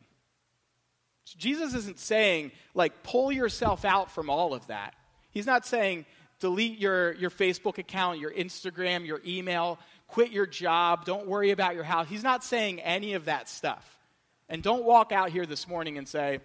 Jesus 1.38 1.73
isn't 1.73 1.99
saying, 1.99 2.52
like, 2.75 3.02
pull 3.02 3.32
yourself 3.32 3.87
out 3.87 4.11
from 4.11 4.28
all 4.28 4.52
of 4.52 4.66
that. 4.66 4.94
He's 5.30 5.47
not 5.47 5.64
saying, 5.64 6.04
delete 6.38 6.78
your, 6.78 7.14
your 7.14 7.30
Facebook 7.30 7.78
account, 7.78 8.18
your 8.18 8.30
Instagram, 8.30 9.06
your 9.06 9.23
email, 9.26 9.78
quit 10.06 10.32
your 10.32 10.44
job, 10.44 11.06
don't 11.06 11.26
worry 11.26 11.50
about 11.50 11.75
your 11.75 11.85
house. 11.85 12.09
He's 12.11 12.23
not 12.23 12.44
saying 12.44 12.80
any 12.80 13.14
of 13.14 13.25
that 13.25 13.49
stuff. 13.49 13.99
And 14.50 14.62
don't 14.62 14.85
walk 14.85 15.12
out 15.12 15.30
here 15.30 15.47
this 15.47 15.66
morning 15.66 15.97
and 15.97 16.06
say, 16.06 16.40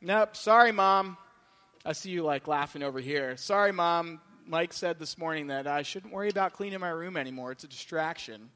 nope, 0.00 0.34
sorry, 0.34 0.72
mom. 0.72 1.16
I 1.86 1.92
see 1.92 2.10
you 2.10 2.24
like 2.24 2.48
laughing 2.48 2.82
over 2.82 2.98
here. 2.98 3.36
Sorry, 3.36 3.70
mom. 3.70 4.20
Mike 4.50 4.72
said 4.72 4.98
this 4.98 5.16
morning 5.16 5.46
that 5.46 5.68
I 5.68 5.82
shouldn't 5.82 6.12
worry 6.12 6.28
about 6.28 6.54
cleaning 6.54 6.80
my 6.80 6.88
room 6.88 7.16
anymore. 7.16 7.52
It's 7.52 7.62
a 7.62 7.68
distraction. 7.68 8.50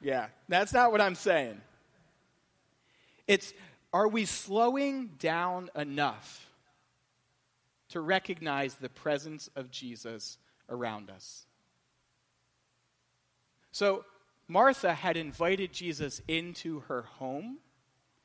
Yeah, 0.00 0.28
that's 0.48 0.72
not 0.72 0.90
what 0.90 1.02
I'm 1.02 1.14
saying. 1.14 1.60
It's 3.28 3.52
are 3.92 4.08
we 4.08 4.24
slowing 4.24 5.08
down 5.18 5.68
enough 5.76 6.48
to 7.90 8.00
recognize 8.00 8.76
the 8.76 8.88
presence 8.88 9.50
of 9.54 9.70
Jesus 9.70 10.38
around 10.70 11.10
us? 11.10 11.44
So, 13.72 14.06
Martha 14.48 14.94
had 14.94 15.18
invited 15.18 15.74
Jesus 15.74 16.22
into 16.26 16.80
her 16.80 17.02
home, 17.02 17.58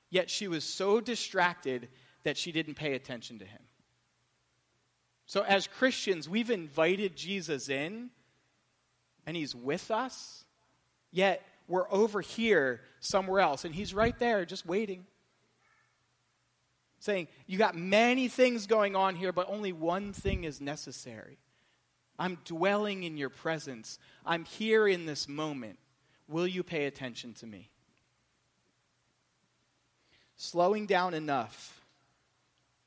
yet 0.10 0.30
she 0.30 0.48
was 0.48 0.64
so 0.64 1.02
distracted 1.02 1.90
that 2.24 2.38
she 2.38 2.54
didn't 2.54 2.76
pay 2.76 2.94
attention 2.94 3.40
to 3.40 3.46
him. 3.46 3.67
So, 5.28 5.44
as 5.44 5.68
Christians, 5.68 6.30
we've 6.30 6.50
invited 6.50 7.18
Jesus 7.18 7.68
in, 7.68 8.10
and 9.26 9.36
he's 9.36 9.54
with 9.54 9.92
us, 9.92 10.46
yet 11.12 11.46
we're 11.68 11.92
over 11.92 12.22
here 12.22 12.80
somewhere 13.02 13.42
else, 13.42 13.66
and 13.66 13.76
he's 13.76 13.94
right 13.94 14.18
there 14.20 14.46
just 14.46 14.66
waiting. 14.66 15.06
Saying, 17.00 17.28
You 17.46 17.58
got 17.58 17.76
many 17.76 18.30
things 18.30 18.68
going 18.68 18.96
on 18.96 19.16
here, 19.16 19.34
but 19.34 19.50
only 19.50 19.74
one 19.74 20.14
thing 20.14 20.46
is 20.46 20.62
necessary. 20.62 21.38
I'm 22.18 22.38
dwelling 22.46 23.04
in 23.04 23.18
your 23.18 23.30
presence. 23.30 24.00
I'm 24.26 24.46
here 24.46 24.88
in 24.88 25.06
this 25.06 25.28
moment. 25.28 25.78
Will 26.30 26.48
you 26.48 26.64
pay 26.64 26.86
attention 26.86 27.34
to 27.36 27.46
me? 27.46 27.70
Slowing 30.38 30.86
down 30.86 31.14
enough 31.14 31.82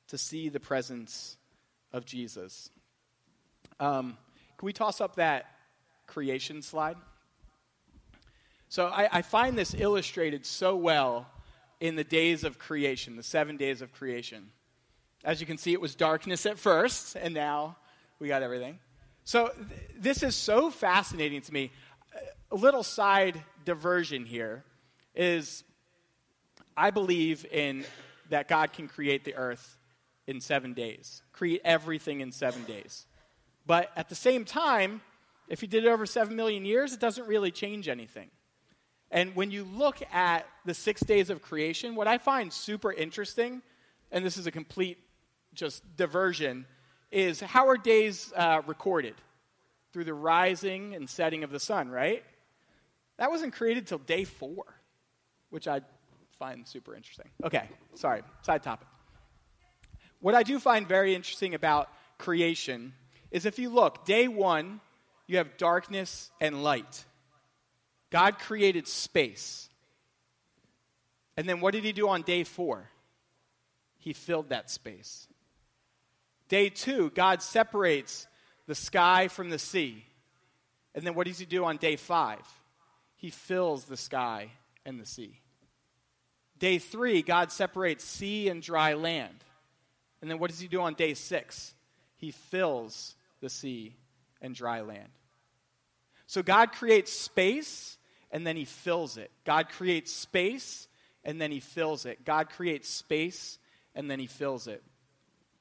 to 0.09 0.17
see 0.17 0.49
the 0.49 0.59
presence 0.59 1.37
of 1.93 2.05
Jesus. 2.05 2.71
Um, 3.79 4.17
can 4.59 4.67
we 4.67 4.73
toss 4.73 5.01
up 5.01 5.17
that 5.17 5.47
creation 6.07 6.63
slide? 6.63 6.97
So 8.69 8.87
I, 8.87 9.09
I 9.11 9.23
find 9.23 9.59
this 9.59 9.75
illustrated 9.77 10.47
so 10.47 10.77
well 10.77 11.27
in 11.81 11.97
the 11.97 12.05
days 12.05 12.45
of 12.45 12.59
creation, 12.59 13.17
the 13.17 13.23
seven 13.23 13.57
days 13.57 13.83
of 13.83 13.93
creation. 13.93 14.51
As 15.25 15.41
you 15.41 15.47
can 15.47 15.59
see, 15.59 15.73
it 15.73 15.81
was 15.81 15.95
darkness 15.95 16.47
at 16.47 16.59
first, 16.59 17.17
and 17.17 17.35
now 17.35 17.77
we 18.19 18.29
got 18.29 18.43
everything. 18.43 18.79
So 19.25 19.49
th- 19.49 19.81
this 19.99 20.23
is 20.23 20.37
so 20.37 20.71
fascinating 20.71 21.41
to 21.43 21.53
me. 21.53 21.73
A 22.51 22.57
little 22.57 22.83
side 22.83 23.43
diversion 23.65 24.25
here 24.25 24.65
is 25.15 25.65
I 26.77 26.91
believe 26.91 27.47
in 27.51 27.85
that 28.29 28.49
God 28.49 28.73
can 28.73 28.89
create 28.89 29.25
the 29.25 29.35
earth 29.35 29.79
in 30.31 30.41
seven 30.41 30.73
days, 30.73 31.23
create 31.33 31.61
everything 31.65 32.21
in 32.21 32.33
seven 32.33 32.65
days. 32.65 33.07
But 33.67 33.91
at 33.97 34.09
the 34.09 34.15
same 34.15 34.45
time, 34.45 35.03
if 35.49 35.61
he 35.61 35.67
did 35.67 35.85
it 35.85 35.89
over 35.89 36.07
seven 36.07 36.37
million 36.37 36.65
years, 36.65 36.93
it 36.93 37.01
doesn't 37.01 37.27
really 37.27 37.51
change 37.51 37.89
anything. 37.89 38.31
And 39.11 39.35
when 39.35 39.51
you 39.51 39.65
look 39.65 40.01
at 40.13 40.47
the 40.65 40.73
six 40.73 41.03
days 41.03 41.31
of 41.31 41.43
creation, 41.43 41.97
what 41.97 42.07
I 42.07 42.19
find 42.19 42.53
super 42.53 42.93
interesting, 42.93 43.61
and 44.13 44.25
this 44.25 44.37
is 44.37 44.47
a 44.47 44.51
complete 44.53 44.99
just 45.53 45.83
diversion, 45.97 46.65
is 47.11 47.41
how 47.41 47.69
are 47.69 47.77
days 47.77 48.33
uh, 48.37 48.63
recorded? 48.67 49.15
Through 49.93 50.05
the 50.05 50.15
rising 50.15 50.95
and 50.95 51.11
setting 51.11 51.43
of 51.43 51.51
the 51.51 51.59
sun, 51.59 51.91
right? 51.91 52.23
That 53.19 53.31
wasn't 53.31 53.53
created 53.53 53.89
till 53.89 53.99
day 53.99 54.23
four, 54.23 54.63
which 55.51 55.67
I 55.67 55.81
find 56.39 56.67
super 56.67 56.95
interesting. 56.95 57.27
Okay, 57.43 57.69
sorry, 57.95 58.23
side 58.43 58.63
topic. 58.63 58.87
What 60.21 60.35
I 60.35 60.43
do 60.43 60.59
find 60.59 60.87
very 60.87 61.15
interesting 61.15 61.55
about 61.55 61.91
creation 62.19 62.93
is 63.31 63.47
if 63.47 63.59
you 63.59 63.71
look, 63.71 64.05
day 64.05 64.29
one, 64.29 64.81
you 65.27 65.39
have 65.39 65.57
darkness 65.57 66.31
and 66.41 66.62
light. 66.62 67.05
God 68.11 68.39
created 68.39 68.87
space. 68.87 69.69
And 71.37 71.49
then 71.49 71.61
what 71.61 71.73
did 71.73 71.85
he 71.85 71.93
do 71.93 72.09
on 72.09 72.23
day 72.23 72.45
four? 72.45 72.91
He 73.99 74.12
filled 74.12 74.49
that 74.49 74.71
space. 74.71 75.27
Day 76.49 76.69
two, 76.69 77.11
God 77.11 77.43
separates 77.43 78.27
the 78.67 78.75
sky 78.75 79.29
from 79.29 79.50
the 79.50 79.59
sea. 79.59 80.05
And 80.95 81.07
then 81.07 81.15
what 81.15 81.27
does 81.27 81.39
he 81.39 81.47
do 81.47 81.65
on 81.65 81.77
day 81.77 81.97
five? 81.97 82.43
He 83.17 83.31
fills 83.31 83.85
the 83.85 83.97
sky 83.97 84.50
and 84.85 85.00
the 85.00 85.07
sea. 85.07 85.41
Day 86.59 86.79
three, 86.79 87.23
God 87.23 87.53
separates 87.53 88.05
sea 88.05 88.49
and 88.49 88.61
dry 88.61 88.95
land. 88.95 89.45
And 90.21 90.31
then 90.31 90.39
what 90.39 90.50
does 90.50 90.61
he 90.61 90.69
do 90.69 90.81
on 90.81 90.95
day 90.95 91.15
six? 91.15 91.75
He 92.17 92.31
fills 92.31 93.15
the 93.41 93.49
sea 93.49 93.97
and 94.41 94.55
dry 94.55 94.81
land. 94.83 95.09
So 96.27 96.43
God 96.43 96.73
creates 96.73 97.12
space 97.12 97.97
and 98.31 98.47
then 98.47 98.57
he 98.57 98.65
fills 98.65 99.17
it. 99.17 99.31
God 99.45 99.69
creates 99.69 100.12
space 100.12 100.89
and 101.25 101.41
then 101.41 101.50
he 101.50 101.61
fills 101.61 102.07
it. 102.07 102.25
God 102.25 102.50
creates 102.50 102.89
space 102.89 103.59
and 103.95 104.11
then 104.11 104.19
he 104.19 104.27
fills 104.27 104.67
it. 104.67 104.83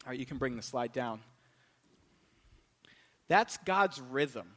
All 0.06 0.12
right, 0.12 0.20
you 0.20 0.26
can 0.26 0.38
bring 0.38 0.56
the 0.56 0.62
slide 0.62 0.94
down. 0.94 1.22
That's 3.28 3.58
God's 3.58 4.02
rhythm. 4.02 4.56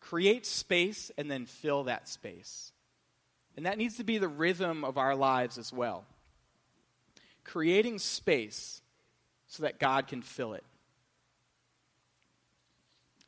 Create 0.00 0.46
space 0.46 1.10
and 1.16 1.30
then 1.30 1.46
fill 1.46 1.84
that 1.84 2.08
space. 2.08 2.72
And 3.56 3.66
that 3.66 3.78
needs 3.78 3.96
to 3.98 4.04
be 4.04 4.18
the 4.18 4.28
rhythm 4.28 4.84
of 4.84 4.98
our 4.98 5.14
lives 5.14 5.58
as 5.58 5.72
well. 5.72 6.04
Creating 7.44 7.98
space 7.98 8.80
so 9.46 9.64
that 9.64 9.78
God 9.78 10.06
can 10.06 10.22
fill 10.22 10.54
it. 10.54 10.64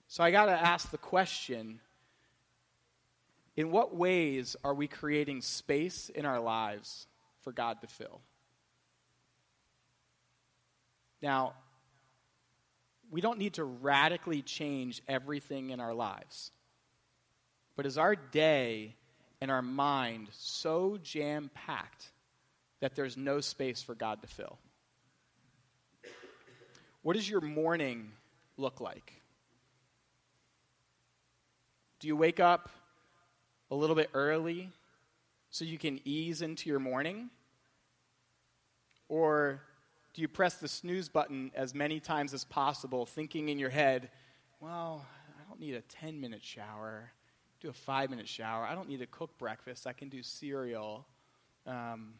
So 0.08 0.22
I 0.22 0.30
got 0.30 0.46
to 0.46 0.52
ask 0.52 0.90
the 0.90 0.98
question 0.98 1.80
in 3.56 3.70
what 3.70 3.94
ways 3.94 4.56
are 4.64 4.74
we 4.74 4.88
creating 4.88 5.40
space 5.40 6.08
in 6.08 6.24
our 6.24 6.40
lives 6.40 7.06
for 7.40 7.52
God 7.52 7.80
to 7.80 7.86
fill? 7.86 8.20
Now, 11.20 11.54
we 13.10 13.20
don't 13.20 13.38
need 13.38 13.54
to 13.54 13.64
radically 13.64 14.42
change 14.42 15.02
everything 15.08 15.70
in 15.70 15.80
our 15.80 15.94
lives. 15.94 16.50
But 17.76 17.86
is 17.86 17.98
our 17.98 18.16
day 18.16 18.96
and 19.40 19.50
our 19.50 19.62
mind 19.62 20.28
so 20.32 20.98
jam 21.02 21.50
packed 21.54 22.10
that 22.80 22.94
there's 22.94 23.16
no 23.16 23.40
space 23.40 23.82
for 23.82 23.94
God 23.94 24.22
to 24.22 24.28
fill? 24.28 24.58
What 27.02 27.16
does 27.16 27.28
your 27.28 27.40
morning 27.40 28.12
look 28.56 28.80
like? 28.80 29.20
Do 32.00 32.08
you 32.08 32.16
wake 32.16 32.40
up 32.40 32.70
a 33.70 33.74
little 33.74 33.96
bit 33.96 34.10
early 34.14 34.70
so 35.50 35.64
you 35.64 35.78
can 35.78 36.00
ease 36.04 36.42
into 36.42 36.68
your 36.68 36.78
morning? 36.78 37.30
Or 39.08 39.60
do 40.14 40.22
you 40.22 40.28
press 40.28 40.54
the 40.54 40.68
snooze 40.68 41.08
button 41.08 41.50
as 41.54 41.74
many 41.74 42.00
times 42.00 42.32
as 42.32 42.44
possible, 42.44 43.04
thinking 43.04 43.48
in 43.48 43.58
your 43.58 43.70
head, 43.70 44.10
well, 44.60 45.04
I 45.38 45.48
don't 45.48 45.60
need 45.60 45.74
a 45.74 45.82
10 45.82 46.20
minute 46.20 46.42
shower, 46.42 47.10
do 47.60 47.68
a 47.68 47.72
five 47.72 48.10
minute 48.10 48.28
shower. 48.28 48.64
I 48.64 48.74
don't 48.74 48.88
need 48.88 49.00
to 49.00 49.06
cook 49.06 49.36
breakfast, 49.38 49.86
I 49.86 49.92
can 49.92 50.08
do 50.08 50.22
cereal. 50.22 51.06
Um, 51.66 52.14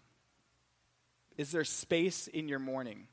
is 1.37 1.51
there 1.51 1.65
space 1.65 2.27
in 2.29 2.49
your 2.49 2.59
morning 2.59 3.07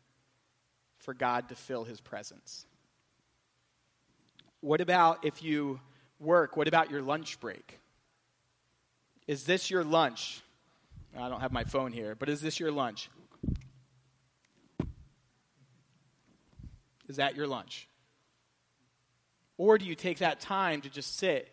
for 0.99 1.13
God 1.13 1.49
to 1.49 1.55
fill 1.55 1.83
his 1.83 1.99
presence? 1.99 2.65
What 4.59 4.79
about 4.79 5.25
if 5.25 5.41
you 5.41 5.79
work? 6.19 6.55
What 6.55 6.67
about 6.67 6.91
your 6.91 7.01
lunch 7.01 7.39
break? 7.39 7.79
Is 9.27 9.43
this 9.45 9.71
your 9.71 9.83
lunch? 9.83 10.41
I 11.17 11.29
don't 11.29 11.41
have 11.41 11.51
my 11.51 11.63
phone 11.63 11.91
here, 11.91 12.15
but 12.15 12.29
is 12.29 12.41
this 12.41 12.59
your 12.59 12.71
lunch? 12.71 13.09
Is 17.09 17.17
that 17.17 17.35
your 17.35 17.47
lunch? 17.47 17.87
Or 19.57 19.77
do 19.77 19.85
you 19.85 19.95
take 19.95 20.19
that 20.19 20.39
time 20.39 20.81
to 20.81 20.89
just 20.89 21.17
sit 21.17 21.51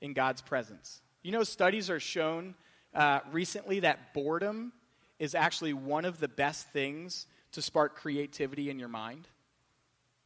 in 0.00 0.14
God's 0.14 0.40
presence? 0.40 1.02
You 1.22 1.32
know, 1.32 1.42
studies 1.42 1.90
are 1.90 2.00
shown 2.00 2.54
uh, 2.94 3.20
recently 3.30 3.80
that 3.80 4.14
boredom 4.14 4.72
is 5.24 5.34
actually 5.34 5.72
one 5.72 6.04
of 6.04 6.20
the 6.20 6.28
best 6.28 6.68
things 6.68 7.26
to 7.52 7.62
spark 7.62 7.96
creativity 7.96 8.68
in 8.68 8.78
your 8.78 8.90
mind. 8.90 9.26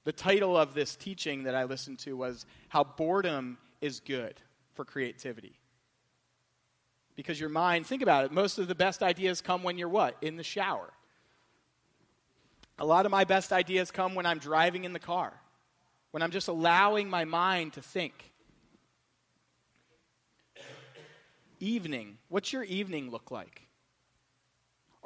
The 0.02 0.10
title 0.10 0.56
of 0.56 0.74
this 0.74 0.96
teaching 0.96 1.44
that 1.44 1.54
I 1.54 1.64
listened 1.64 2.00
to 2.00 2.16
was 2.16 2.44
How 2.68 2.82
Boredom 2.82 3.58
is 3.80 4.00
Good 4.00 4.40
for 4.74 4.84
Creativity. 4.84 5.52
Because 7.14 7.38
your 7.38 7.48
mind, 7.48 7.86
think 7.86 8.02
about 8.02 8.24
it, 8.24 8.32
most 8.32 8.58
of 8.58 8.66
the 8.66 8.74
best 8.74 9.00
ideas 9.00 9.40
come 9.40 9.62
when 9.62 9.78
you're 9.78 9.88
what? 9.88 10.16
In 10.20 10.36
the 10.36 10.42
shower. 10.42 10.90
A 12.80 12.84
lot 12.84 13.06
of 13.06 13.12
my 13.12 13.22
best 13.22 13.52
ideas 13.52 13.92
come 13.92 14.16
when 14.16 14.26
I'm 14.26 14.38
driving 14.40 14.82
in 14.82 14.92
the 14.92 14.98
car, 14.98 15.32
when 16.10 16.24
I'm 16.24 16.32
just 16.32 16.48
allowing 16.48 17.08
my 17.08 17.24
mind 17.24 17.74
to 17.74 17.82
think. 17.82 18.32
Evening. 21.60 22.18
What's 22.28 22.52
your 22.52 22.64
evening 22.64 23.12
look 23.12 23.30
like? 23.30 23.67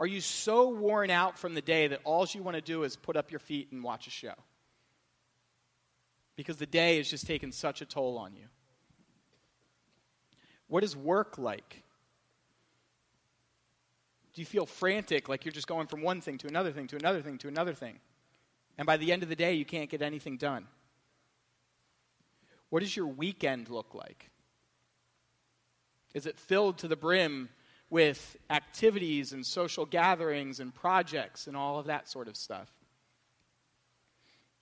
Are 0.02 0.06
you 0.06 0.20
so 0.20 0.68
worn 0.68 1.10
out 1.10 1.38
from 1.38 1.54
the 1.54 1.62
day 1.62 1.86
that 1.86 2.00
all 2.02 2.26
you 2.32 2.42
want 2.42 2.56
to 2.56 2.60
do 2.60 2.82
is 2.82 2.96
put 2.96 3.16
up 3.16 3.30
your 3.30 3.38
feet 3.38 3.68
and 3.70 3.84
watch 3.84 4.08
a 4.08 4.10
show? 4.10 4.34
Because 6.34 6.56
the 6.56 6.66
day 6.66 6.96
has 6.96 7.08
just 7.08 7.24
taken 7.24 7.52
such 7.52 7.82
a 7.82 7.84
toll 7.84 8.18
on 8.18 8.34
you. 8.34 8.46
What 10.66 10.82
is 10.82 10.96
work 10.96 11.38
like? 11.38 11.84
Do 14.34 14.42
you 14.42 14.44
feel 14.44 14.66
frantic, 14.66 15.28
like 15.28 15.44
you're 15.44 15.52
just 15.52 15.68
going 15.68 15.86
from 15.86 16.02
one 16.02 16.20
thing 16.20 16.36
to 16.38 16.48
another 16.48 16.72
thing 16.72 16.88
to 16.88 16.96
another 16.96 17.22
thing 17.22 17.38
to 17.38 17.46
another 17.46 17.72
thing? 17.72 18.00
And 18.78 18.86
by 18.86 18.96
the 18.96 19.12
end 19.12 19.22
of 19.22 19.28
the 19.28 19.36
day, 19.36 19.54
you 19.54 19.64
can't 19.64 19.88
get 19.88 20.02
anything 20.02 20.36
done. 20.36 20.66
What 22.70 22.80
does 22.80 22.96
your 22.96 23.06
weekend 23.06 23.70
look 23.70 23.94
like? 23.94 24.30
Is 26.12 26.26
it 26.26 26.40
filled 26.40 26.78
to 26.78 26.88
the 26.88 26.96
brim 26.96 27.50
with 27.92 28.38
activities 28.48 29.34
and 29.34 29.44
social 29.44 29.84
gatherings 29.84 30.60
and 30.60 30.74
projects 30.74 31.46
and 31.46 31.54
all 31.54 31.78
of 31.78 31.86
that 31.86 32.08
sort 32.08 32.26
of 32.26 32.38
stuff? 32.38 32.70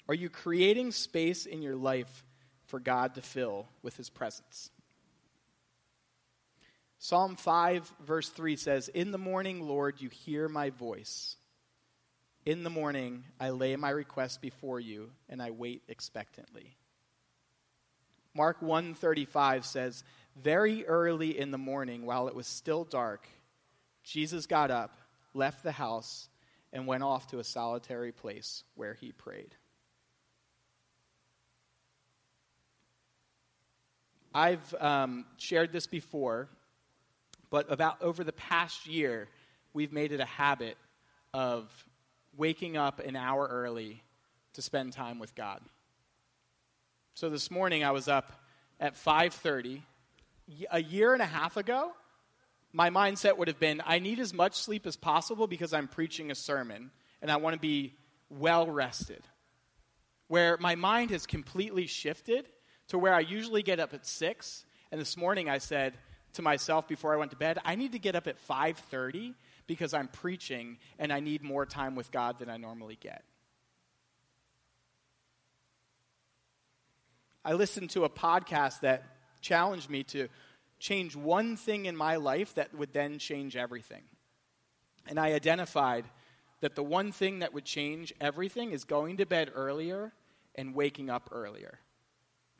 Are 0.08 0.14
you 0.14 0.28
creating 0.28 0.90
space 0.90 1.46
in 1.46 1.62
your 1.62 1.76
life 1.76 2.24
for 2.66 2.80
God 2.80 3.14
to 3.14 3.22
fill 3.22 3.68
with 3.82 3.96
His 3.96 4.10
presence? 4.10 4.70
Psalm 6.98 7.36
5, 7.36 7.92
verse 8.04 8.28
3 8.30 8.56
says, 8.56 8.88
In 8.88 9.12
the 9.12 9.16
morning, 9.16 9.60
Lord, 9.60 10.00
you 10.00 10.08
hear 10.08 10.48
my 10.48 10.70
voice. 10.70 11.36
In 12.44 12.64
the 12.64 12.68
morning, 12.68 13.22
I 13.38 13.50
lay 13.50 13.76
my 13.76 13.90
request 13.90 14.42
before 14.42 14.80
you, 14.80 15.12
and 15.28 15.40
I 15.40 15.52
wait 15.52 15.82
expectantly. 15.86 16.74
Mark 18.34 18.60
1:35 18.60 19.64
says, 19.64 20.04
"Very 20.36 20.86
early 20.86 21.38
in 21.38 21.50
the 21.50 21.58
morning, 21.58 22.06
while 22.06 22.28
it 22.28 22.34
was 22.34 22.46
still 22.46 22.84
dark, 22.84 23.26
Jesus 24.02 24.46
got 24.46 24.70
up, 24.70 24.96
left 25.34 25.62
the 25.62 25.72
house, 25.72 26.28
and 26.72 26.86
went 26.86 27.02
off 27.02 27.26
to 27.28 27.38
a 27.38 27.44
solitary 27.44 28.12
place 28.12 28.64
where 28.74 28.94
he 28.94 29.12
prayed." 29.12 29.54
I've 34.32 34.74
um, 34.74 35.26
shared 35.38 35.72
this 35.72 35.88
before, 35.88 36.48
but 37.50 37.70
about 37.70 38.00
over 38.00 38.22
the 38.22 38.32
past 38.32 38.86
year, 38.86 39.28
we've 39.72 39.92
made 39.92 40.12
it 40.12 40.20
a 40.20 40.24
habit 40.24 40.76
of 41.34 41.68
waking 42.36 42.76
up 42.76 43.00
an 43.00 43.16
hour 43.16 43.48
early 43.50 44.02
to 44.52 44.62
spend 44.62 44.92
time 44.92 45.18
with 45.18 45.34
God. 45.34 45.60
So 47.14 47.28
this 47.28 47.50
morning 47.50 47.82
I 47.82 47.90
was 47.90 48.08
up 48.08 48.32
at 48.78 48.94
5:30. 48.94 49.82
A 50.70 50.82
year 50.82 51.12
and 51.12 51.22
a 51.22 51.26
half 51.26 51.56
ago, 51.56 51.92
my 52.72 52.90
mindset 52.90 53.36
would 53.36 53.48
have 53.48 53.60
been 53.60 53.82
I 53.84 53.98
need 53.98 54.18
as 54.18 54.34
much 54.34 54.54
sleep 54.54 54.86
as 54.86 54.96
possible 54.96 55.46
because 55.46 55.72
I'm 55.72 55.88
preaching 55.88 56.30
a 56.30 56.34
sermon 56.34 56.90
and 57.22 57.30
I 57.30 57.36
want 57.36 57.54
to 57.54 57.60
be 57.60 57.94
well 58.28 58.66
rested. 58.66 59.22
Where 60.28 60.56
my 60.58 60.74
mind 60.74 61.10
has 61.10 61.26
completely 61.26 61.86
shifted 61.86 62.46
to 62.88 62.98
where 62.98 63.14
I 63.14 63.20
usually 63.20 63.62
get 63.62 63.80
up 63.80 63.94
at 63.94 64.06
6 64.06 64.64
and 64.92 65.00
this 65.00 65.16
morning 65.16 65.48
I 65.48 65.58
said, 65.58 65.94
to 66.34 66.42
myself 66.42 66.86
before 66.88 67.12
I 67.12 67.16
went 67.16 67.30
to 67.32 67.36
bed, 67.36 67.58
I 67.64 67.74
need 67.74 67.92
to 67.92 67.98
get 67.98 68.14
up 68.14 68.26
at 68.26 68.38
5:30 68.38 69.34
because 69.66 69.94
I'm 69.94 70.08
preaching 70.08 70.78
and 70.98 71.12
I 71.12 71.20
need 71.20 71.42
more 71.42 71.66
time 71.66 71.94
with 71.94 72.10
God 72.10 72.38
than 72.38 72.48
I 72.48 72.56
normally 72.56 72.96
get. 72.96 73.24
I 77.44 77.54
listened 77.54 77.90
to 77.90 78.04
a 78.04 78.10
podcast 78.10 78.80
that 78.80 79.04
challenged 79.40 79.90
me 79.90 80.02
to 80.04 80.28
change 80.78 81.14
one 81.14 81.56
thing 81.56 81.86
in 81.86 81.96
my 81.96 82.16
life 82.16 82.54
that 82.54 82.74
would 82.74 82.92
then 82.92 83.18
change 83.18 83.56
everything. 83.56 84.02
And 85.06 85.18
I 85.18 85.32
identified 85.32 86.04
that 86.60 86.74
the 86.74 86.82
one 86.82 87.12
thing 87.12 87.40
that 87.40 87.54
would 87.54 87.64
change 87.64 88.12
everything 88.20 88.72
is 88.72 88.84
going 88.84 89.18
to 89.18 89.26
bed 89.26 89.50
earlier 89.54 90.12
and 90.54 90.74
waking 90.74 91.10
up 91.10 91.30
earlier. 91.32 91.78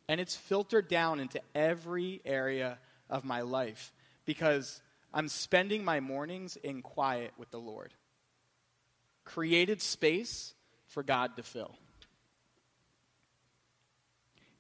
And 0.09 0.21
it's 0.21 0.37
filtered 0.37 0.89
down 0.89 1.21
into 1.21 1.41
every 1.55 2.21
area 2.25 2.79
of 3.09 3.25
my 3.25 3.43
life 3.43 3.93
because 4.25 4.83
I'm 5.13 5.29
spending 5.29 5.85
my 5.85 6.01
mornings 6.01 6.57
in 6.57 6.83
quiet 6.83 7.33
with 7.39 7.51
the 7.51 7.61
Lord. 7.61 7.95
Created 9.25 9.83
space 9.83 10.55
for 10.87 11.03
God 11.03 11.37
to 11.37 11.43
fill. 11.43 11.77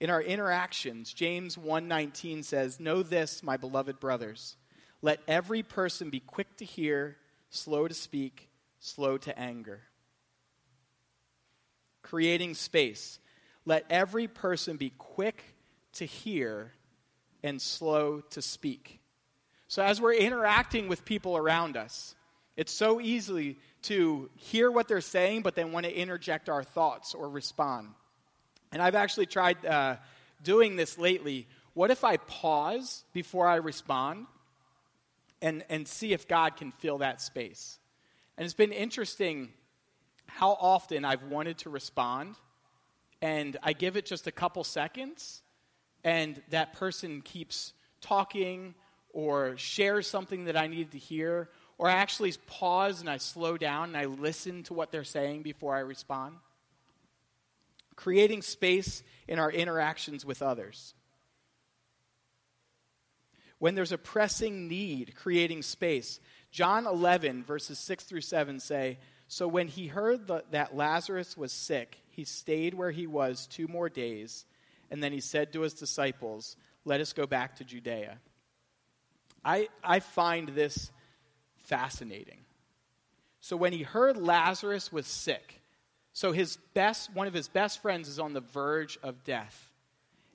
In 0.00 0.08
our 0.08 0.22
interactions, 0.22 1.12
James 1.12 1.58
1:19 1.58 2.42
says, 2.42 2.80
"Know 2.80 3.02
this, 3.02 3.42
my 3.42 3.58
beloved 3.58 4.00
brothers, 4.00 4.56
let 5.02 5.22
every 5.28 5.62
person 5.62 6.08
be 6.08 6.20
quick 6.20 6.56
to 6.56 6.64
hear, 6.64 7.18
slow 7.50 7.86
to 7.86 7.94
speak, 7.94 8.48
slow 8.78 9.18
to 9.18 9.38
anger." 9.38 9.82
Creating 12.02 12.54
space. 12.54 13.20
Let 13.66 13.84
every 13.90 14.26
person 14.26 14.78
be 14.78 14.90
quick 14.90 15.54
to 15.92 16.06
hear, 16.06 16.72
and 17.42 17.60
slow 17.60 18.22
to 18.22 18.40
speak. 18.40 19.00
So, 19.68 19.82
as 19.82 20.00
we're 20.00 20.14
interacting 20.14 20.88
with 20.88 21.04
people 21.04 21.36
around 21.36 21.76
us, 21.76 22.14
it's 22.56 22.72
so 22.72 23.00
easy 23.00 23.58
to 23.82 24.30
hear 24.34 24.70
what 24.70 24.88
they're 24.88 25.00
saying, 25.02 25.42
but 25.42 25.54
then 25.54 25.72
want 25.72 25.84
to 25.84 25.92
interject 25.92 26.48
our 26.48 26.64
thoughts 26.64 27.14
or 27.14 27.28
respond. 27.28 27.94
And 28.72 28.80
I've 28.80 28.94
actually 28.94 29.26
tried 29.26 29.64
uh, 29.64 29.96
doing 30.42 30.76
this 30.76 30.98
lately. 30.98 31.46
What 31.74 31.90
if 31.90 32.04
I 32.04 32.16
pause 32.16 33.04
before 33.12 33.46
I 33.48 33.56
respond 33.56 34.26
and, 35.42 35.64
and 35.68 35.87
see 35.87 36.12
if 36.12 36.28
God 36.28 36.56
can 36.56 36.72
fill 36.72 36.98
that 36.98 37.20
space? 37.20 37.78
And 38.37 38.44
it's 38.44 38.54
been 38.54 38.72
interesting 38.72 39.50
how 40.26 40.56
often 40.61 41.04
I've 41.04 41.24
wanted 41.24 41.59
to 41.59 41.70
respond, 41.70 42.37
and 43.20 43.56
I 43.62 43.72
give 43.72 43.96
it 43.96 44.06
just 44.06 44.26
a 44.26 44.33
couple 44.33 44.62
seconds, 44.64 45.42
and 46.04 46.40
that 46.50 46.72
person 46.74 47.20
keeps 47.20 47.72
talking 48.00 48.74
or 49.12 49.56
shares 49.56 50.06
something 50.06 50.44
that 50.44 50.56
I 50.56 50.68
needed 50.68 50.92
to 50.92 50.98
hear, 50.98 51.50
or 51.78 51.88
I 51.88 51.94
actually 51.94 52.33
pause 52.46 53.00
and 53.00 53.11
I 53.11 53.16
slow 53.16 53.56
down 53.56 53.88
and 53.88 53.96
I 53.96 54.04
listen 54.04 54.62
to 54.64 54.74
what 54.74 54.92
they're 54.92 55.04
saying 55.04 55.42
before 55.42 55.74
I 55.74 55.80
respond. 55.80 56.37
Creating 58.00 58.40
space 58.40 59.02
in 59.28 59.38
our 59.38 59.50
interactions 59.50 60.24
with 60.24 60.40
others. 60.40 60.94
When 63.58 63.74
there's 63.74 63.92
a 63.92 63.98
pressing 63.98 64.68
need, 64.68 65.14
creating 65.14 65.62
space. 65.62 66.18
John 66.50 66.86
11, 66.86 67.44
verses 67.44 67.78
6 67.78 68.04
through 68.04 68.22
7 68.22 68.58
say, 68.58 68.98
So 69.28 69.46
when 69.46 69.68
he 69.68 69.86
heard 69.86 70.26
the, 70.26 70.44
that 70.50 70.74
Lazarus 70.74 71.36
was 71.36 71.52
sick, 71.52 71.98
he 72.08 72.24
stayed 72.24 72.72
where 72.72 72.90
he 72.90 73.06
was 73.06 73.46
two 73.46 73.68
more 73.68 73.90
days, 73.90 74.46
and 74.90 75.02
then 75.02 75.12
he 75.12 75.20
said 75.20 75.52
to 75.52 75.60
his 75.60 75.74
disciples, 75.74 76.56
Let 76.86 77.02
us 77.02 77.12
go 77.12 77.26
back 77.26 77.56
to 77.56 77.64
Judea. 77.64 78.16
I, 79.44 79.68
I 79.84 80.00
find 80.00 80.48
this 80.48 80.90
fascinating. 81.58 82.46
So 83.40 83.58
when 83.58 83.74
he 83.74 83.82
heard 83.82 84.16
Lazarus 84.16 84.90
was 84.90 85.06
sick, 85.06 85.60
so 86.12 86.33
his 86.33 86.57
best, 86.75 87.14
one 87.14 87.27
of 87.27 87.35
his 87.35 87.49
best 87.49 87.81
friends 87.81 88.09
is 88.09 88.18
on 88.18 88.33
the 88.33 88.40
verge 88.40 88.99
of 89.03 89.25
death. 89.25 89.70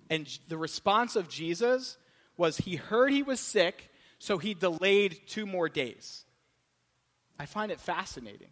And 0.09 0.27
the 0.47 0.57
response 0.57 1.15
of 1.15 1.27
Jesus 1.27 1.97
was 2.37 2.57
he 2.57 2.75
heard 2.75 3.11
he 3.11 3.23
was 3.23 3.39
sick, 3.39 3.89
so 4.19 4.37
he 4.37 4.53
delayed 4.53 5.19
two 5.27 5.45
more 5.45 5.69
days. 5.69 6.25
I 7.39 7.45
find 7.45 7.71
it 7.71 7.79
fascinating. 7.79 8.49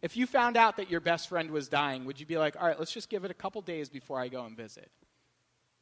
If 0.00 0.16
you 0.16 0.26
found 0.26 0.56
out 0.56 0.76
that 0.76 0.90
your 0.90 1.00
best 1.00 1.28
friend 1.28 1.50
was 1.50 1.68
dying, 1.68 2.04
would 2.04 2.18
you 2.18 2.26
be 2.26 2.36
like, 2.36 2.60
all 2.60 2.66
right, 2.66 2.78
let's 2.78 2.92
just 2.92 3.08
give 3.08 3.24
it 3.24 3.30
a 3.30 3.34
couple 3.34 3.60
days 3.62 3.88
before 3.88 4.20
I 4.20 4.28
go 4.28 4.44
and 4.44 4.56
visit? 4.56 4.90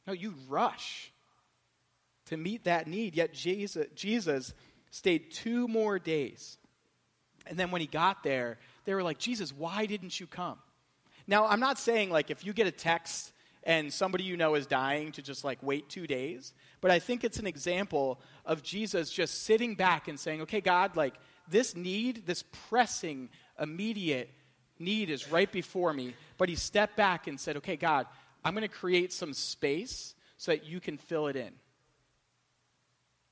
No, 0.07 0.13
you 0.13 0.33
rush 0.47 1.11
to 2.25 2.37
meet 2.37 2.63
that 2.65 2.87
need. 2.87 3.15
Yet 3.15 3.33
Jesus, 3.33 3.87
Jesus 3.95 4.53
stayed 4.91 5.31
two 5.31 5.67
more 5.67 5.99
days. 5.99 6.57
And 7.47 7.57
then 7.57 7.71
when 7.71 7.81
he 7.81 7.87
got 7.87 8.23
there, 8.23 8.59
they 8.85 8.93
were 8.93 9.03
like, 9.03 9.17
Jesus, 9.17 9.51
why 9.51 9.85
didn't 9.87 10.19
you 10.19 10.27
come? 10.27 10.57
Now, 11.31 11.47
I'm 11.47 11.61
not 11.61 11.79
saying 11.79 12.09
like 12.09 12.29
if 12.29 12.45
you 12.45 12.51
get 12.51 12.67
a 12.67 12.71
text 12.71 13.31
and 13.63 13.93
somebody 13.93 14.25
you 14.25 14.35
know 14.35 14.55
is 14.55 14.67
dying 14.67 15.13
to 15.13 15.21
just 15.21 15.45
like 15.45 15.63
wait 15.63 15.87
two 15.87 16.05
days, 16.05 16.53
but 16.81 16.91
I 16.91 16.99
think 16.99 17.23
it's 17.23 17.39
an 17.39 17.47
example 17.47 18.19
of 18.45 18.63
Jesus 18.63 19.09
just 19.09 19.43
sitting 19.43 19.75
back 19.75 20.09
and 20.09 20.19
saying, 20.19 20.41
okay, 20.41 20.59
God, 20.59 20.97
like 20.97 21.15
this 21.47 21.73
need, 21.73 22.25
this 22.25 22.43
pressing, 22.67 23.29
immediate 23.57 24.29
need 24.77 25.09
is 25.09 25.31
right 25.31 25.49
before 25.49 25.93
me. 25.93 26.15
But 26.37 26.49
he 26.49 26.55
stepped 26.55 26.97
back 26.97 27.27
and 27.27 27.39
said, 27.39 27.55
okay, 27.57 27.77
God, 27.77 28.07
I'm 28.43 28.53
going 28.53 28.67
to 28.67 28.67
create 28.67 29.13
some 29.13 29.33
space 29.33 30.15
so 30.35 30.51
that 30.51 30.65
you 30.65 30.81
can 30.81 30.97
fill 30.97 31.27
it 31.27 31.37
in. 31.37 31.53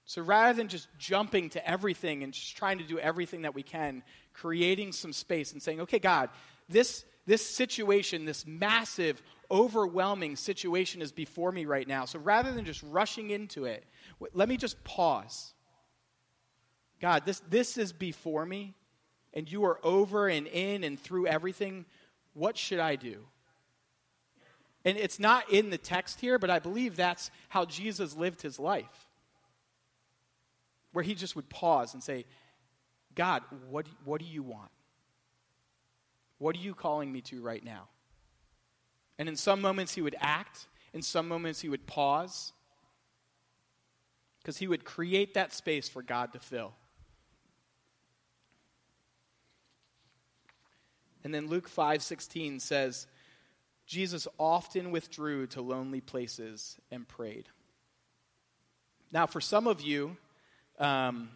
So 0.06 0.22
rather 0.22 0.54
than 0.54 0.70
just 0.70 0.88
jumping 0.98 1.50
to 1.50 1.70
everything 1.70 2.24
and 2.24 2.32
just 2.32 2.56
trying 2.56 2.78
to 2.78 2.86
do 2.86 2.98
everything 2.98 3.42
that 3.42 3.56
we 3.56 3.62
can, 3.62 4.04
creating 4.34 4.94
some 4.94 5.12
space 5.12 5.52
and 5.52 5.62
saying, 5.62 5.82
okay, 5.82 6.00
God, 6.00 6.30
this, 6.70 7.04
this 7.30 7.46
situation, 7.46 8.26
this 8.26 8.48
massive, 8.48 9.22
overwhelming 9.52 10.36
situation 10.36 11.00
is 11.00 11.12
before 11.12 11.52
me 11.52 11.65
right 11.65 11.88
now. 11.88 12.06
So 12.06 12.18
rather 12.18 12.52
than 12.52 12.65
just 12.65 12.82
rushing 12.82 13.30
into 13.30 13.65
it, 13.65 13.86
let 14.34 14.50
me 14.50 14.58
just 14.58 14.84
pause. 14.84 15.54
God, 17.00 17.28
this, 17.28 17.39
this 17.42 17.78
is 17.78 17.94
before 17.94 18.48
me, 18.48 18.74
and 19.32 19.50
you 19.50 19.63
are 19.65 19.80
over 19.84 20.28
and 20.28 20.48
in 20.48 20.84
and 20.84 21.00
through 21.00 21.28
everything. 21.28 21.86
What 22.34 22.58
should 22.58 22.80
I 22.80 22.96
do? 22.96 23.20
And 24.84 24.98
it's 24.98 25.20
not 25.20 25.52
in 25.52 25.70
the 25.70 25.78
text 25.78 26.20
here, 26.20 26.39
but 26.39 26.50
I 26.50 26.58
believe 26.58 26.96
that's 26.96 27.30
how 27.48 27.65
Jesus 27.65 28.18
lived 28.18 28.42
his 28.42 28.58
life 28.58 29.08
where 30.94 31.04
he 31.04 31.13
just 31.13 31.36
would 31.36 31.48
pause 31.48 31.94
and 31.94 32.02
say, 32.02 32.26
God, 33.13 33.44
what, 33.70 33.86
what 34.04 34.20
do 34.20 34.26
you 34.26 34.42
want? 34.42 34.72
What 36.39 36.56
are 36.56 36.60
you 36.60 36.73
calling 36.73 37.12
me 37.12 37.21
to 37.21 37.41
right 37.41 37.63
now? 37.63 37.88
And 39.19 39.30
in 39.30 39.36
some 39.36 39.62
moments 39.62 39.93
he 39.93 40.02
would 40.02 40.15
act, 40.19 40.67
in 40.93 41.02
some 41.02 41.28
moments 41.28 41.62
he 41.62 41.69
would 41.69 41.86
pause, 41.86 42.54
because 44.41 44.58
he 44.58 44.67
would 44.67 44.86
create 44.86 45.36
that 45.36 45.54
space 45.54 45.88
for 45.88 46.02
God 46.02 46.34
to 46.34 46.39
fill. 46.39 46.73
And 51.23 51.34
then 51.34 51.47
Luke 51.47 51.69
5:16 51.69 52.62
says, 52.62 53.08
Jesus 53.86 54.28
often 54.38 54.91
withdrew 54.91 55.47
to 55.47 55.62
lonely 55.62 55.99
places 55.99 56.78
and 56.91 57.08
prayed. 57.08 57.49
Now, 59.12 59.25
for 59.25 59.41
some 59.41 59.65
of 59.65 59.82
you, 59.82 60.15
um, 60.78 61.30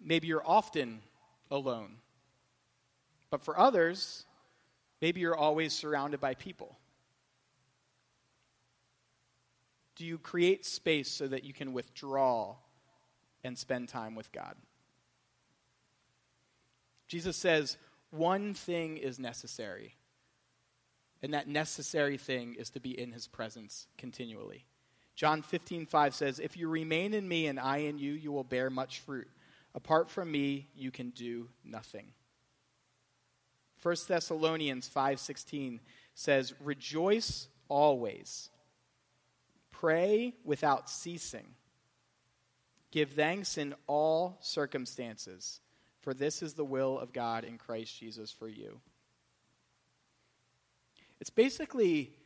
maybe 0.00 0.28
you're 0.28 0.46
often 0.46 1.02
alone. 1.50 1.96
But 3.30 3.42
for 3.42 3.58
others, 3.58 4.24
maybe 5.00 5.20
you're 5.20 5.36
always 5.36 5.72
surrounded 5.72 6.20
by 6.20 6.34
people. 6.34 6.76
Do 9.96 10.04
you 10.04 10.18
create 10.18 10.64
space 10.66 11.10
so 11.10 11.26
that 11.26 11.44
you 11.44 11.52
can 11.52 11.72
withdraw 11.72 12.56
and 13.42 13.56
spend 13.56 13.88
time 13.88 14.14
with 14.14 14.30
God? 14.30 14.54
Jesus 17.08 17.36
says, 17.36 17.78
one 18.10 18.54
thing 18.54 18.96
is 18.96 19.18
necessary. 19.18 19.94
And 21.22 21.34
that 21.34 21.48
necessary 21.48 22.18
thing 22.18 22.54
is 22.58 22.70
to 22.70 22.80
be 22.80 22.98
in 22.98 23.12
his 23.12 23.26
presence 23.26 23.88
continually. 23.96 24.66
John 25.14 25.42
15, 25.42 25.86
5 25.86 26.14
says, 26.14 26.38
If 26.38 26.56
you 26.56 26.68
remain 26.68 27.14
in 27.14 27.26
me 27.26 27.46
and 27.46 27.58
I 27.58 27.78
in 27.78 27.98
you, 27.98 28.12
you 28.12 28.32
will 28.32 28.44
bear 28.44 28.68
much 28.68 29.00
fruit. 29.00 29.28
Apart 29.74 30.10
from 30.10 30.30
me, 30.30 30.68
you 30.74 30.90
can 30.90 31.10
do 31.10 31.48
nothing. 31.64 32.08
1 33.82 34.08
Thessalonians 34.08 34.88
5:16 34.88 35.80
says, 36.14 36.58
"Rejoice 36.60 37.48
always. 37.68 38.50
Pray 39.70 40.34
without 40.44 40.88
ceasing. 40.88 41.54
Give 42.90 43.12
thanks 43.12 43.58
in 43.58 43.74
all 43.86 44.38
circumstances, 44.40 45.60
for 46.00 46.14
this 46.14 46.42
is 46.42 46.54
the 46.54 46.64
will 46.64 46.98
of 46.98 47.12
God 47.12 47.44
in 47.44 47.58
Christ 47.58 47.98
Jesus 47.98 48.32
for 48.32 48.48
you." 48.48 48.80
It's 51.20 51.30
basically 51.30 52.16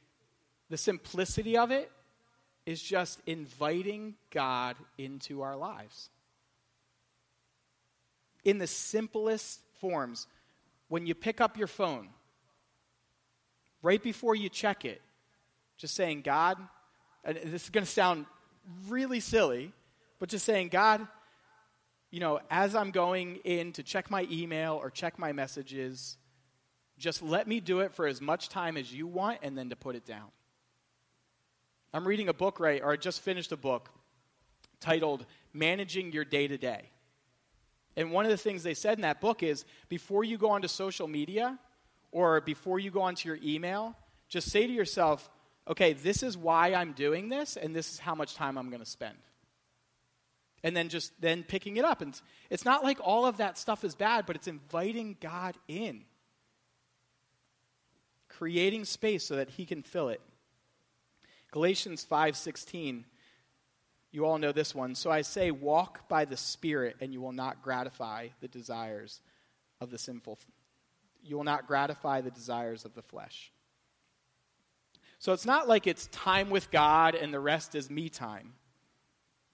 the 0.68 0.78
simplicity 0.78 1.56
of 1.56 1.70
it 1.70 1.90
is 2.66 2.82
just 2.82 3.20
inviting 3.26 4.16
God 4.30 4.76
into 4.98 5.42
our 5.42 5.56
lives. 5.56 6.10
In 8.44 8.58
the 8.58 8.66
simplest 8.66 9.60
forms, 9.80 10.26
when 10.90 11.06
you 11.06 11.14
pick 11.14 11.40
up 11.40 11.56
your 11.56 11.68
phone, 11.68 12.08
right 13.80 14.02
before 14.02 14.34
you 14.34 14.48
check 14.48 14.84
it, 14.84 15.00
just 15.78 15.94
saying, 15.94 16.22
God, 16.22 16.58
and 17.24 17.36
this 17.36 17.62
is 17.62 17.70
going 17.70 17.86
to 17.86 17.90
sound 17.90 18.26
really 18.88 19.20
silly, 19.20 19.72
but 20.18 20.28
just 20.28 20.44
saying, 20.44 20.68
God, 20.68 21.06
you 22.10 22.18
know, 22.18 22.40
as 22.50 22.74
I'm 22.74 22.90
going 22.90 23.36
in 23.44 23.72
to 23.74 23.84
check 23.84 24.10
my 24.10 24.26
email 24.32 24.74
or 24.74 24.90
check 24.90 25.16
my 25.16 25.32
messages, 25.32 26.18
just 26.98 27.22
let 27.22 27.46
me 27.46 27.60
do 27.60 27.80
it 27.80 27.94
for 27.94 28.08
as 28.08 28.20
much 28.20 28.48
time 28.48 28.76
as 28.76 28.92
you 28.92 29.06
want 29.06 29.38
and 29.42 29.56
then 29.56 29.70
to 29.70 29.76
put 29.76 29.94
it 29.94 30.04
down. 30.04 30.26
I'm 31.94 32.06
reading 32.06 32.28
a 32.28 32.34
book 32.34 32.58
right, 32.58 32.82
or 32.82 32.90
I 32.90 32.96
just 32.96 33.20
finished 33.20 33.52
a 33.52 33.56
book 33.56 33.90
titled 34.80 35.24
Managing 35.52 36.10
Your 36.10 36.24
Day 36.24 36.48
to 36.48 36.58
Day. 36.58 36.90
And 38.00 38.12
one 38.12 38.24
of 38.24 38.30
the 38.30 38.38
things 38.38 38.62
they 38.62 38.72
said 38.72 38.96
in 38.96 39.02
that 39.02 39.20
book 39.20 39.42
is 39.42 39.66
before 39.90 40.24
you 40.24 40.38
go 40.38 40.48
onto 40.52 40.68
social 40.68 41.06
media 41.06 41.58
or 42.12 42.40
before 42.40 42.78
you 42.78 42.90
go 42.90 43.02
onto 43.02 43.28
your 43.28 43.38
email, 43.44 43.94
just 44.26 44.50
say 44.50 44.66
to 44.66 44.72
yourself, 44.72 45.28
okay, 45.68 45.92
this 45.92 46.22
is 46.22 46.34
why 46.34 46.72
I'm 46.72 46.92
doing 46.92 47.28
this, 47.28 47.58
and 47.58 47.76
this 47.76 47.92
is 47.92 47.98
how 47.98 48.14
much 48.14 48.34
time 48.34 48.56
I'm 48.56 48.70
going 48.70 48.80
to 48.80 48.88
spend. 48.88 49.18
And 50.62 50.74
then 50.74 50.88
just 50.88 51.12
then 51.20 51.42
picking 51.42 51.76
it 51.76 51.84
up. 51.84 52.00
And 52.00 52.18
it's 52.48 52.64
not 52.64 52.82
like 52.82 52.98
all 53.02 53.26
of 53.26 53.36
that 53.36 53.58
stuff 53.58 53.84
is 53.84 53.94
bad, 53.94 54.24
but 54.24 54.34
it's 54.34 54.48
inviting 54.48 55.18
God 55.20 55.58
in, 55.68 56.00
creating 58.30 58.86
space 58.86 59.26
so 59.26 59.36
that 59.36 59.50
He 59.50 59.66
can 59.66 59.82
fill 59.82 60.08
it. 60.08 60.22
Galatians 61.50 62.06
5:16 62.10 63.04
you 64.12 64.26
all 64.26 64.38
know 64.38 64.52
this 64.52 64.74
one. 64.74 64.94
So 64.94 65.10
I 65.10 65.22
say 65.22 65.50
walk 65.50 66.08
by 66.08 66.24
the 66.24 66.36
spirit 66.36 66.96
and 67.00 67.12
you 67.12 67.20
will 67.20 67.32
not 67.32 67.62
gratify 67.62 68.28
the 68.40 68.48
desires 68.48 69.20
of 69.80 69.90
the 69.90 69.98
sinful 69.98 70.38
you 71.22 71.36
will 71.36 71.44
not 71.44 71.66
gratify 71.66 72.20
the 72.20 72.30
desires 72.30 72.84
of 72.84 72.94
the 72.94 73.02
flesh. 73.02 73.52
So 75.18 75.32
it's 75.32 75.46
not 75.46 75.68
like 75.68 75.86
it's 75.86 76.06
time 76.08 76.50
with 76.50 76.70
God 76.70 77.14
and 77.14 77.32
the 77.32 77.40
rest 77.40 77.74
is 77.74 77.90
me 77.90 78.08
time. 78.08 78.54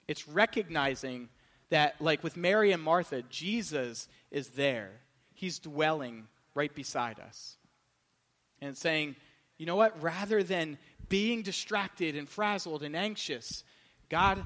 It's 0.07 0.27
recognizing 0.27 1.27
that 1.69 2.01
like 2.01 2.23
with 2.23 2.37
Mary 2.37 2.71
and 2.71 2.81
Martha, 2.81 3.23
Jesus 3.23 4.07
is 4.31 4.49
there. 4.49 4.91
He's 5.33 5.59
dwelling 5.59 6.27
right 6.55 6.73
beside 6.73 7.19
us. 7.19 7.57
And 8.61 8.77
saying, 8.77 9.17
you 9.57 9.65
know 9.65 9.75
what? 9.75 10.01
Rather 10.01 10.41
than 10.41 10.77
being 11.09 11.41
distracted 11.41 12.15
and 12.15 12.29
frazzled 12.29 12.83
and 12.83 12.95
anxious. 12.95 13.63
God, 14.09 14.45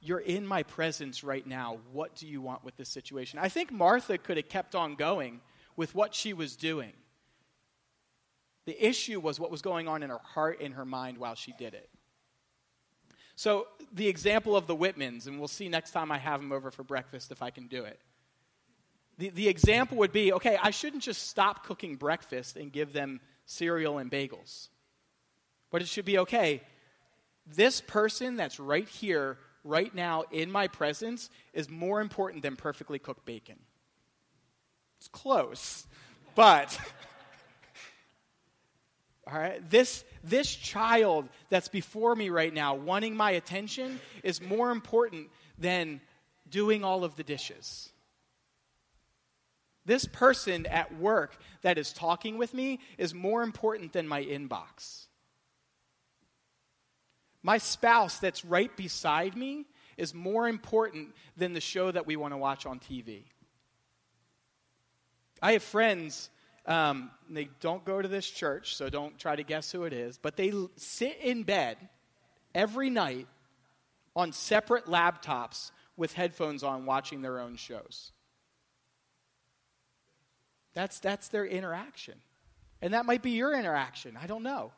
you're 0.00 0.18
in 0.18 0.46
my 0.46 0.62
presence 0.62 1.22
right 1.22 1.46
now. 1.46 1.78
What 1.92 2.14
do 2.14 2.26
you 2.26 2.40
want 2.40 2.64
with 2.64 2.76
this 2.76 2.88
situation? 2.88 3.38
I 3.38 3.48
think 3.48 3.70
Martha 3.70 4.18
could 4.18 4.36
have 4.36 4.48
kept 4.48 4.74
on 4.74 4.96
going 4.96 5.40
with 5.76 5.94
what 5.94 6.14
she 6.14 6.32
was 6.32 6.56
doing. 6.56 6.92
The 8.64 8.84
issue 8.84 9.20
was 9.20 9.40
what 9.40 9.50
was 9.50 9.62
going 9.62 9.88
on 9.88 10.02
in 10.02 10.10
her 10.10 10.20
heart 10.22 10.60
and 10.60 10.74
her 10.74 10.84
mind 10.84 11.18
while 11.18 11.34
she 11.34 11.52
did 11.58 11.74
it. 11.74 11.88
So, 13.34 13.66
the 13.92 14.08
example 14.08 14.56
of 14.56 14.66
the 14.66 14.76
Whitmans, 14.76 15.26
and 15.26 15.38
we'll 15.38 15.48
see 15.48 15.68
next 15.68 15.92
time 15.92 16.12
I 16.12 16.18
have 16.18 16.40
them 16.40 16.52
over 16.52 16.70
for 16.70 16.84
breakfast 16.84 17.32
if 17.32 17.42
I 17.42 17.50
can 17.50 17.66
do 17.66 17.84
it. 17.84 17.98
The, 19.18 19.30
the 19.30 19.48
example 19.48 19.98
would 19.98 20.12
be 20.12 20.32
okay, 20.32 20.58
I 20.62 20.70
shouldn't 20.70 21.02
just 21.02 21.28
stop 21.28 21.64
cooking 21.64 21.96
breakfast 21.96 22.56
and 22.56 22.72
give 22.72 22.92
them 22.92 23.20
cereal 23.46 23.98
and 23.98 24.10
bagels. 24.10 24.68
But 25.70 25.82
it 25.82 25.88
should 25.88 26.04
be 26.04 26.18
okay, 26.18 26.62
this 27.54 27.80
person 27.80 28.36
that's 28.36 28.58
right 28.60 28.88
here, 28.88 29.38
right 29.64 29.94
now, 29.94 30.24
in 30.30 30.50
my 30.50 30.68
presence, 30.68 31.30
is 31.52 31.68
more 31.68 32.00
important 32.00 32.42
than 32.42 32.56
perfectly 32.56 32.98
cooked 32.98 33.24
bacon. 33.24 33.58
It's 34.98 35.08
close, 35.08 35.86
but. 36.34 36.78
All 39.26 39.38
right? 39.38 39.68
This, 39.70 40.04
this 40.24 40.54
child 40.54 41.28
that's 41.48 41.68
before 41.68 42.14
me 42.16 42.28
right 42.28 42.52
now, 42.52 42.74
wanting 42.74 43.16
my 43.16 43.30
attention, 43.32 44.00
is 44.24 44.42
more 44.42 44.70
important 44.70 45.28
than 45.58 46.00
doing 46.48 46.82
all 46.82 47.04
of 47.04 47.14
the 47.16 47.22
dishes. 47.22 47.90
This 49.84 50.04
person 50.04 50.66
at 50.66 50.96
work 50.98 51.36
that 51.62 51.78
is 51.78 51.92
talking 51.92 52.38
with 52.38 52.54
me 52.54 52.78
is 52.98 53.14
more 53.14 53.42
important 53.42 53.92
than 53.92 54.06
my 54.06 54.22
inbox. 54.22 55.06
My 57.42 57.58
spouse 57.58 58.18
that's 58.18 58.44
right 58.44 58.74
beside 58.76 59.36
me 59.36 59.66
is 59.96 60.14
more 60.14 60.48
important 60.48 61.14
than 61.36 61.52
the 61.52 61.60
show 61.60 61.90
that 61.90 62.06
we 62.06 62.16
want 62.16 62.32
to 62.32 62.38
watch 62.38 62.66
on 62.66 62.78
TV. 62.78 63.24
I 65.40 65.52
have 65.52 65.62
friends, 65.62 66.30
um, 66.66 67.10
they 67.28 67.48
don't 67.60 67.84
go 67.84 68.00
to 68.00 68.08
this 68.08 68.28
church, 68.28 68.76
so 68.76 68.88
don't 68.88 69.18
try 69.18 69.34
to 69.34 69.42
guess 69.42 69.72
who 69.72 69.84
it 69.84 69.92
is, 69.92 70.18
but 70.18 70.36
they 70.36 70.52
sit 70.76 71.18
in 71.20 71.42
bed 71.42 71.76
every 72.54 72.90
night 72.90 73.26
on 74.14 74.32
separate 74.32 74.86
laptops 74.86 75.72
with 75.96 76.12
headphones 76.12 76.62
on 76.62 76.86
watching 76.86 77.22
their 77.22 77.40
own 77.40 77.56
shows. 77.56 78.12
That's, 80.74 81.00
that's 81.00 81.28
their 81.28 81.44
interaction. 81.44 82.14
And 82.80 82.94
that 82.94 83.04
might 83.04 83.22
be 83.22 83.32
your 83.32 83.54
interaction. 83.54 84.18
I 84.20 84.26
don't 84.26 84.42
know. 84.42 84.72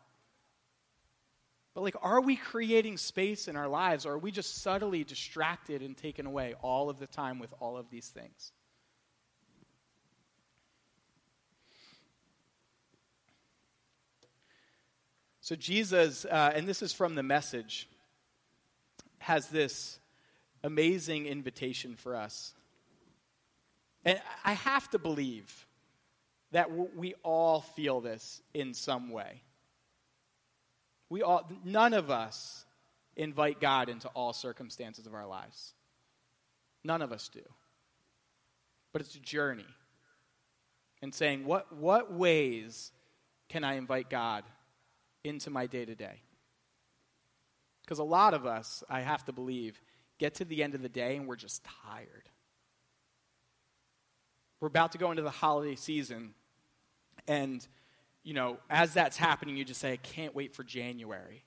But, 1.74 1.82
like, 1.82 1.96
are 2.00 2.20
we 2.20 2.36
creating 2.36 2.98
space 2.98 3.48
in 3.48 3.56
our 3.56 3.66
lives, 3.66 4.06
or 4.06 4.12
are 4.12 4.18
we 4.18 4.30
just 4.30 4.62
subtly 4.62 5.02
distracted 5.02 5.82
and 5.82 5.96
taken 5.96 6.24
away 6.24 6.54
all 6.62 6.88
of 6.88 7.00
the 7.00 7.06
time 7.08 7.40
with 7.40 7.52
all 7.58 7.76
of 7.76 7.90
these 7.90 8.08
things? 8.08 8.52
So, 15.40 15.56
Jesus, 15.56 16.24
uh, 16.24 16.52
and 16.54 16.66
this 16.66 16.80
is 16.80 16.92
from 16.92 17.16
the 17.16 17.22
message, 17.22 17.88
has 19.18 19.48
this 19.48 19.98
amazing 20.62 21.26
invitation 21.26 21.96
for 21.96 22.16
us. 22.16 22.54
And 24.04 24.20
I 24.44 24.52
have 24.52 24.88
to 24.90 24.98
believe 24.98 25.66
that 26.52 26.70
we 26.96 27.14
all 27.22 27.60
feel 27.60 28.00
this 28.00 28.40
in 28.54 28.74
some 28.74 29.10
way. 29.10 29.42
We 31.08 31.22
all, 31.22 31.50
none 31.64 31.94
of 31.94 32.10
us 32.10 32.64
invite 33.16 33.60
God 33.60 33.88
into 33.88 34.08
all 34.08 34.32
circumstances 34.32 35.06
of 35.06 35.14
our 35.14 35.26
lives. 35.26 35.74
None 36.82 37.02
of 37.02 37.12
us 37.12 37.28
do. 37.28 37.42
But 38.92 39.02
it's 39.02 39.14
a 39.14 39.20
journey. 39.20 39.66
And 41.02 41.14
saying, 41.14 41.44
what, 41.44 41.74
what 41.76 42.12
ways 42.12 42.90
can 43.48 43.62
I 43.62 43.74
invite 43.74 44.08
God 44.08 44.44
into 45.22 45.50
my 45.50 45.66
day 45.66 45.84
to 45.84 45.94
day? 45.94 46.22
Because 47.82 47.98
a 47.98 48.04
lot 48.04 48.32
of 48.32 48.46
us, 48.46 48.82
I 48.88 49.00
have 49.00 49.24
to 49.26 49.32
believe, 49.32 49.80
get 50.18 50.34
to 50.36 50.44
the 50.44 50.62
end 50.62 50.74
of 50.74 50.80
the 50.80 50.88
day 50.88 51.16
and 51.16 51.26
we're 51.26 51.36
just 51.36 51.62
tired. 51.84 52.30
We're 54.60 54.68
about 54.68 54.92
to 54.92 54.98
go 54.98 55.10
into 55.10 55.22
the 55.22 55.30
holiday 55.30 55.74
season, 55.74 56.32
and 57.28 57.66
you 58.24 58.34
know, 58.34 58.58
as 58.68 58.94
that's 58.94 59.16
happening, 59.16 59.56
you 59.56 59.64
just 59.64 59.80
say, 59.80 59.92
I 59.92 59.98
can't 59.98 60.34
wait 60.34 60.54
for 60.54 60.64
January. 60.64 61.44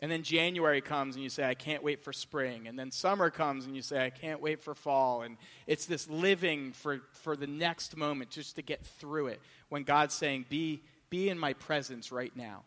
And 0.00 0.10
then 0.10 0.24
January 0.24 0.80
comes 0.80 1.14
and 1.14 1.22
you 1.22 1.30
say, 1.30 1.44
I 1.44 1.54
can't 1.54 1.84
wait 1.84 2.02
for 2.02 2.12
spring. 2.12 2.66
And 2.66 2.76
then 2.76 2.90
summer 2.90 3.30
comes 3.30 3.66
and 3.66 3.76
you 3.76 3.82
say, 3.82 4.04
I 4.04 4.10
can't 4.10 4.42
wait 4.42 4.60
for 4.60 4.74
fall. 4.74 5.22
And 5.22 5.36
it's 5.68 5.86
this 5.86 6.10
living 6.10 6.72
for, 6.72 7.02
for 7.12 7.36
the 7.36 7.46
next 7.46 7.96
moment 7.96 8.30
just 8.30 8.56
to 8.56 8.62
get 8.62 8.84
through 8.84 9.28
it 9.28 9.40
when 9.68 9.84
God's 9.84 10.12
saying, 10.12 10.46
be, 10.48 10.82
be 11.08 11.28
in 11.28 11.38
my 11.38 11.52
presence 11.52 12.10
right 12.10 12.34
now. 12.34 12.64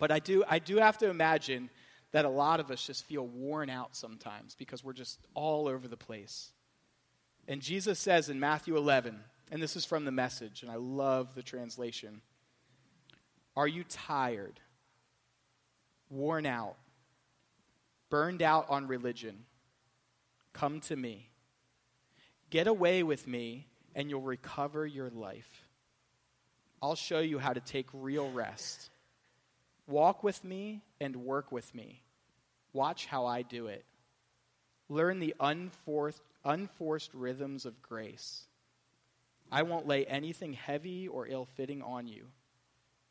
But 0.00 0.10
I 0.10 0.18
do, 0.18 0.42
I 0.48 0.58
do 0.58 0.78
have 0.78 0.98
to 0.98 1.08
imagine 1.08 1.70
that 2.10 2.24
a 2.24 2.28
lot 2.28 2.58
of 2.58 2.72
us 2.72 2.84
just 2.84 3.04
feel 3.04 3.26
worn 3.26 3.70
out 3.70 3.94
sometimes 3.94 4.56
because 4.56 4.82
we're 4.82 4.94
just 4.94 5.20
all 5.34 5.68
over 5.68 5.86
the 5.86 5.96
place. 5.96 6.50
And 7.46 7.62
Jesus 7.62 7.98
says 8.00 8.28
in 8.28 8.40
Matthew 8.40 8.76
11, 8.76 9.20
and 9.50 9.62
this 9.62 9.76
is 9.76 9.84
from 9.84 10.04
the 10.04 10.12
message, 10.12 10.62
and 10.62 10.70
I 10.70 10.76
love 10.76 11.34
the 11.34 11.42
translation. 11.42 12.20
Are 13.56 13.68
you 13.68 13.84
tired, 13.84 14.60
worn 16.10 16.46
out, 16.46 16.76
burned 18.10 18.42
out 18.42 18.66
on 18.68 18.86
religion? 18.86 19.44
Come 20.52 20.80
to 20.82 20.96
me. 20.96 21.30
Get 22.50 22.66
away 22.66 23.02
with 23.02 23.26
me, 23.26 23.66
and 23.94 24.10
you'll 24.10 24.22
recover 24.22 24.86
your 24.86 25.10
life. 25.10 25.66
I'll 26.80 26.94
show 26.94 27.20
you 27.20 27.38
how 27.38 27.52
to 27.52 27.60
take 27.60 27.88
real 27.92 28.30
rest. 28.30 28.90
Walk 29.86 30.22
with 30.22 30.44
me 30.44 30.82
and 31.00 31.16
work 31.16 31.50
with 31.50 31.74
me. 31.74 32.02
Watch 32.72 33.06
how 33.06 33.26
I 33.26 33.42
do 33.42 33.66
it. 33.66 33.84
Learn 34.88 35.18
the 35.18 35.34
unforced, 35.40 36.22
unforced 36.44 37.12
rhythms 37.14 37.66
of 37.66 37.82
grace. 37.82 38.46
I 39.50 39.62
won't 39.62 39.86
lay 39.86 40.04
anything 40.04 40.52
heavy 40.52 41.08
or 41.08 41.26
ill 41.26 41.46
fitting 41.46 41.82
on 41.82 42.06
you. 42.06 42.26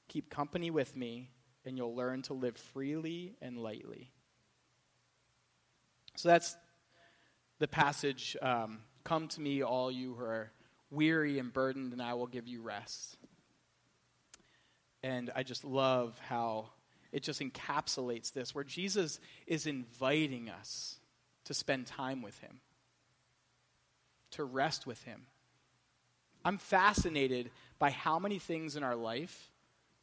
Keep 0.07 0.29
company 0.29 0.71
with 0.71 0.95
me, 0.95 1.29
and 1.65 1.77
you'll 1.77 1.95
learn 1.95 2.21
to 2.23 2.33
live 2.33 2.57
freely 2.57 3.35
and 3.41 3.57
lightly. 3.57 4.11
So 6.15 6.29
that's 6.29 6.55
the 7.59 7.67
passage 7.67 8.37
um, 8.41 8.79
Come 9.07 9.29
to 9.29 9.39
me, 9.39 9.63
all 9.63 9.89
you 9.89 10.15
who 10.15 10.23
are 10.25 10.51
weary 10.91 11.39
and 11.39 11.53
burdened, 11.53 11.93
and 11.93 12.01
I 12.01 12.15
will 12.15 12.27
give 12.27 12.45
you 12.45 12.61
rest. 12.61 13.15
And 15.01 15.31
I 15.33 15.43
just 15.43 15.63
love 15.63 16.19
how 16.27 16.71
it 17.13 17.23
just 17.23 17.39
encapsulates 17.39 18.33
this, 18.33 18.53
where 18.53 18.65
Jesus 18.65 19.21
is 19.45 19.65
inviting 19.65 20.49
us 20.49 20.99
to 21.45 21.53
spend 21.53 21.87
time 21.87 22.21
with 22.21 22.37
him, 22.39 22.59
to 24.31 24.43
rest 24.43 24.85
with 24.85 25.01
him 25.03 25.27
I'm 26.47 26.59
fascinated 26.59 27.51
by 27.77 27.89
how 27.89 28.19
many 28.19 28.39
things 28.39 28.77
in 28.77 28.83
our 28.83 28.95
life 28.95 29.51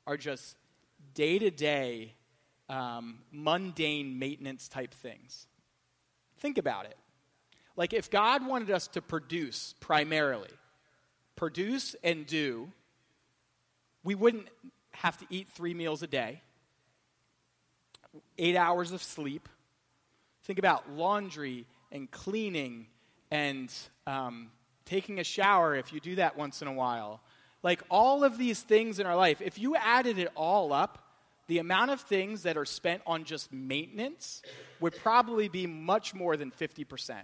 are 0.07 0.19
just 0.19 0.59
day 1.15 1.39
to 1.39 1.51
day, 1.51 2.13
mundane 3.33 4.19
maintenance 4.19 4.69
type 4.69 4.93
things. 4.93 5.47
Think 6.41 6.59
about 6.59 6.85
it. 6.85 6.99
Like, 7.77 7.95
if 7.95 8.11
God 8.11 8.47
wanted 8.47 8.71
us 8.71 8.89
to 8.89 9.01
produce 9.01 9.75
primarily, 9.81 10.51
produce 11.35 11.97
and 12.05 12.27
do, 12.27 12.71
we 14.03 14.15
wouldn't 14.15 14.49
have 14.93 15.17
to 15.17 15.27
eat 15.31 15.49
three 15.49 15.73
meals 15.73 16.03
a 16.03 16.07
day, 16.07 16.43
eight 18.37 18.55
hours 18.55 18.93
of 18.93 19.03
sleep. 19.03 19.49
Think 20.43 20.59
about 20.59 20.91
laundry 20.93 21.65
and 21.91 22.11
cleaning 22.11 22.89
and 23.31 23.73
um, 24.07 24.51
taking 24.85 25.19
a 25.19 25.25
shower 25.25 25.75
if 25.75 25.93
you 25.93 26.01
do 26.01 26.17
that 26.17 26.37
once 26.37 26.63
in 26.63 26.69
a 26.69 26.73
while. 26.73 27.21
Like 27.63 27.83
all 27.91 28.25
of 28.25 28.39
these 28.39 28.61
things 28.61 28.99
in 28.99 29.07
our 29.07 29.17
life, 29.17 29.41
if 29.41 29.59
you 29.59 29.77
added 29.77 30.19
it 30.19 30.29
all 30.37 30.73
up, 30.73 31.05
the 31.47 31.59
amount 31.59 31.91
of 31.91 32.01
things 32.01 32.43
that 32.45 32.57
are 32.57 32.65
spent 32.65 33.03
on 33.07 33.25
just 33.25 33.53
maintenance 33.53 34.43
would 34.81 34.97
probably 34.97 35.49
be 35.49 35.67
much 35.67 36.15
more 36.15 36.37
than 36.37 36.51
50% 36.51 37.23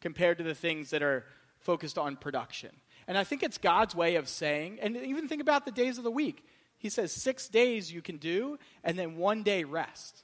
compared 0.00 0.38
to 0.38 0.44
the 0.44 0.54
things 0.54 0.90
that 0.90 1.02
are 1.02 1.24
focused 1.60 1.98
on 1.98 2.16
production. 2.16 2.70
And 3.08 3.16
I 3.16 3.24
think 3.24 3.42
it's 3.42 3.58
God's 3.58 3.94
way 3.94 4.16
of 4.16 4.28
saying, 4.28 4.78
and 4.80 4.96
even 4.96 5.28
think 5.28 5.40
about 5.40 5.64
the 5.64 5.70
days 5.70 5.98
of 5.98 6.04
the 6.04 6.10
week. 6.10 6.44
He 6.78 6.88
says 6.88 7.12
six 7.12 7.48
days 7.48 7.92
you 7.92 8.02
can 8.02 8.16
do, 8.18 8.58
and 8.84 8.98
then 8.98 9.16
one 9.16 9.42
day 9.42 9.64
rest. 9.64 10.22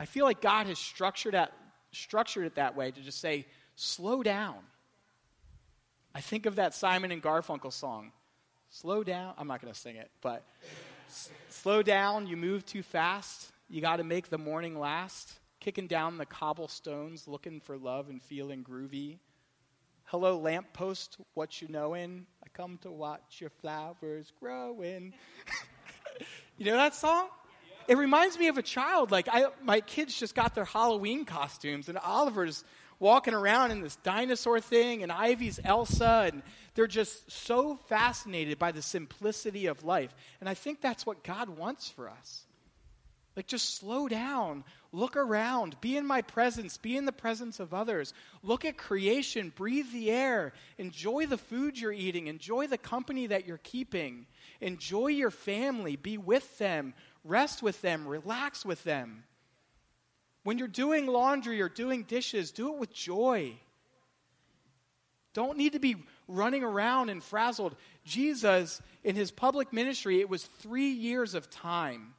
I 0.00 0.06
feel 0.06 0.24
like 0.24 0.40
God 0.40 0.66
has 0.66 0.78
structured, 0.78 1.34
that, 1.34 1.52
structured 1.92 2.46
it 2.46 2.56
that 2.56 2.76
way 2.76 2.90
to 2.90 3.00
just 3.00 3.20
say, 3.20 3.46
slow 3.74 4.22
down. 4.22 4.56
I 6.14 6.20
think 6.20 6.46
of 6.46 6.56
that 6.56 6.74
Simon 6.74 7.10
and 7.10 7.22
Garfunkel 7.22 7.72
song. 7.72 8.12
Slow 8.70 9.02
down. 9.04 9.34
I'm 9.38 9.48
not 9.48 9.60
going 9.60 9.72
to 9.72 9.78
sing 9.78 9.96
it, 9.96 10.10
but 10.20 10.44
s- 11.08 11.30
slow 11.50 11.82
down. 11.82 12.26
You 12.26 12.36
move 12.36 12.64
too 12.64 12.82
fast. 12.82 13.50
You 13.68 13.80
got 13.80 13.96
to 13.96 14.04
make 14.04 14.28
the 14.28 14.38
morning 14.38 14.78
last. 14.78 15.32
Kicking 15.60 15.86
down 15.86 16.18
the 16.18 16.26
cobblestones, 16.26 17.28
looking 17.28 17.60
for 17.60 17.78
love 17.78 18.08
and 18.08 18.22
feeling 18.22 18.64
groovy. 18.64 19.18
Hello, 20.04 20.38
lamppost, 20.38 21.16
what 21.34 21.62
you 21.62 21.68
knowin'? 21.68 22.26
I 22.44 22.48
come 22.52 22.78
to 22.82 22.90
watch 22.90 23.40
your 23.40 23.48
flowers 23.48 24.32
growing. 24.40 25.14
you 26.58 26.66
know 26.66 26.76
that 26.76 26.94
song? 26.94 27.28
It 27.88 27.96
reminds 27.96 28.38
me 28.38 28.48
of 28.48 28.58
a 28.58 28.62
child. 28.62 29.10
Like 29.10 29.28
I, 29.30 29.46
my 29.62 29.80
kids 29.80 30.18
just 30.18 30.34
got 30.34 30.54
their 30.54 30.64
Halloween 30.64 31.24
costumes, 31.24 31.88
and 31.88 31.96
Oliver's 31.98 32.64
walking 33.02 33.34
around 33.34 33.72
in 33.72 33.82
this 33.82 33.96
dinosaur 33.96 34.60
thing, 34.60 35.02
and 35.02 35.10
Ivy's 35.10 35.58
Elsa, 35.64 36.30
and 36.32 36.42
they're 36.74 36.86
just 36.86 37.30
so 37.30 37.76
fascinated 37.88 38.60
by 38.60 38.70
the 38.70 38.80
simplicity 38.80 39.66
of 39.66 39.82
life. 39.82 40.14
And 40.40 40.48
I 40.48 40.54
think 40.54 40.80
that's 40.80 41.04
what 41.04 41.24
God 41.24 41.50
wants 41.50 41.88
for 41.88 42.08
us. 42.08 42.44
Like, 43.34 43.48
just 43.48 43.76
slow 43.76 44.06
down, 44.08 44.62
look 44.92 45.16
around, 45.16 45.80
be 45.80 45.96
in 45.96 46.06
my 46.06 46.22
presence, 46.22 46.76
be 46.76 46.96
in 46.96 47.04
the 47.04 47.12
presence 47.12 47.58
of 47.58 47.74
others. 47.74 48.14
Look 48.42 48.64
at 48.64 48.76
creation, 48.76 49.52
breathe 49.56 49.90
the 49.92 50.10
air, 50.12 50.52
enjoy 50.78 51.26
the 51.26 51.38
food 51.38 51.80
you're 51.80 51.92
eating, 51.92 52.28
enjoy 52.28 52.68
the 52.68 52.78
company 52.78 53.26
that 53.26 53.46
you're 53.46 53.58
keeping, 53.58 54.26
enjoy 54.60 55.08
your 55.08 55.30
family, 55.30 55.96
be 55.96 56.18
with 56.18 56.58
them, 56.58 56.94
rest 57.24 57.64
with 57.64 57.82
them, 57.82 58.06
relax 58.06 58.64
with 58.64 58.84
them. 58.84 59.24
When 60.44 60.58
you're 60.58 60.68
doing 60.68 61.06
laundry 61.06 61.60
or 61.60 61.68
doing 61.68 62.02
dishes, 62.02 62.50
do 62.50 62.72
it 62.72 62.78
with 62.78 62.92
joy. 62.92 63.54
Don't 65.34 65.56
need 65.56 65.72
to 65.72 65.78
be 65.78 65.96
running 66.28 66.62
around 66.62 67.08
and 67.08 67.22
frazzled. 67.22 67.76
Jesus, 68.04 68.82
in 69.04 69.16
his 69.16 69.30
public 69.30 69.72
ministry, 69.72 70.20
it 70.20 70.28
was 70.28 70.44
three 70.44 70.90
years 70.90 71.34
of 71.34 71.48
time 71.50 72.14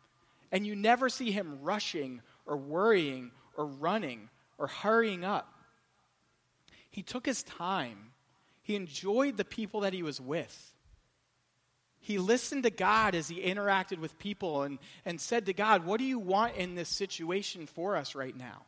and 0.53 0.67
you 0.67 0.75
never 0.75 1.09
see 1.09 1.31
him 1.31 1.57
rushing 1.63 2.21
or 2.45 2.55
worrying 2.55 3.31
or 3.57 3.65
running 3.65 4.29
or 4.59 4.67
hurrying 4.67 5.25
up. 5.25 5.51
He 6.91 7.01
took 7.01 7.25
his 7.25 7.41
time, 7.43 8.11
he 8.61 8.75
enjoyed 8.75 9.35
the 9.35 9.43
people 9.43 9.81
that 9.81 9.93
he 9.93 10.03
was 10.03 10.21
with. 10.21 10.72
He 12.03 12.17
listened 12.17 12.63
to 12.63 12.69
God 12.69 13.15
as 13.15 13.29
he 13.29 13.41
interacted 13.41 13.97
with 13.97 14.19
people 14.19 14.63
and, 14.63 14.77
and 15.05 15.21
said 15.21 15.45
to 15.45 15.53
God, 15.53 15.85
What 15.85 15.99
do 15.99 16.03
you 16.03 16.19
want 16.19 16.57
in 16.57 16.75
this 16.75 16.89
situation 16.89 17.65
for 17.65 17.95
us 17.95 18.13
right 18.13 18.35
now? 18.35 18.65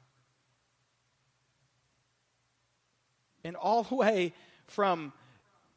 And 3.43 3.57
all 3.57 3.83
the 3.83 3.95
way 4.03 4.33
from 4.67 5.11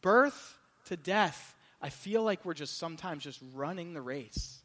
birth 0.03 0.57
to 0.87 0.97
death, 0.97 1.57
I 1.83 1.89
feel 1.89 2.23
like 2.23 2.45
we're 2.45 2.55
just 2.55 2.79
sometimes 2.79 3.25
just 3.25 3.41
running 3.53 3.93
the 3.93 4.03
race. 4.03 4.61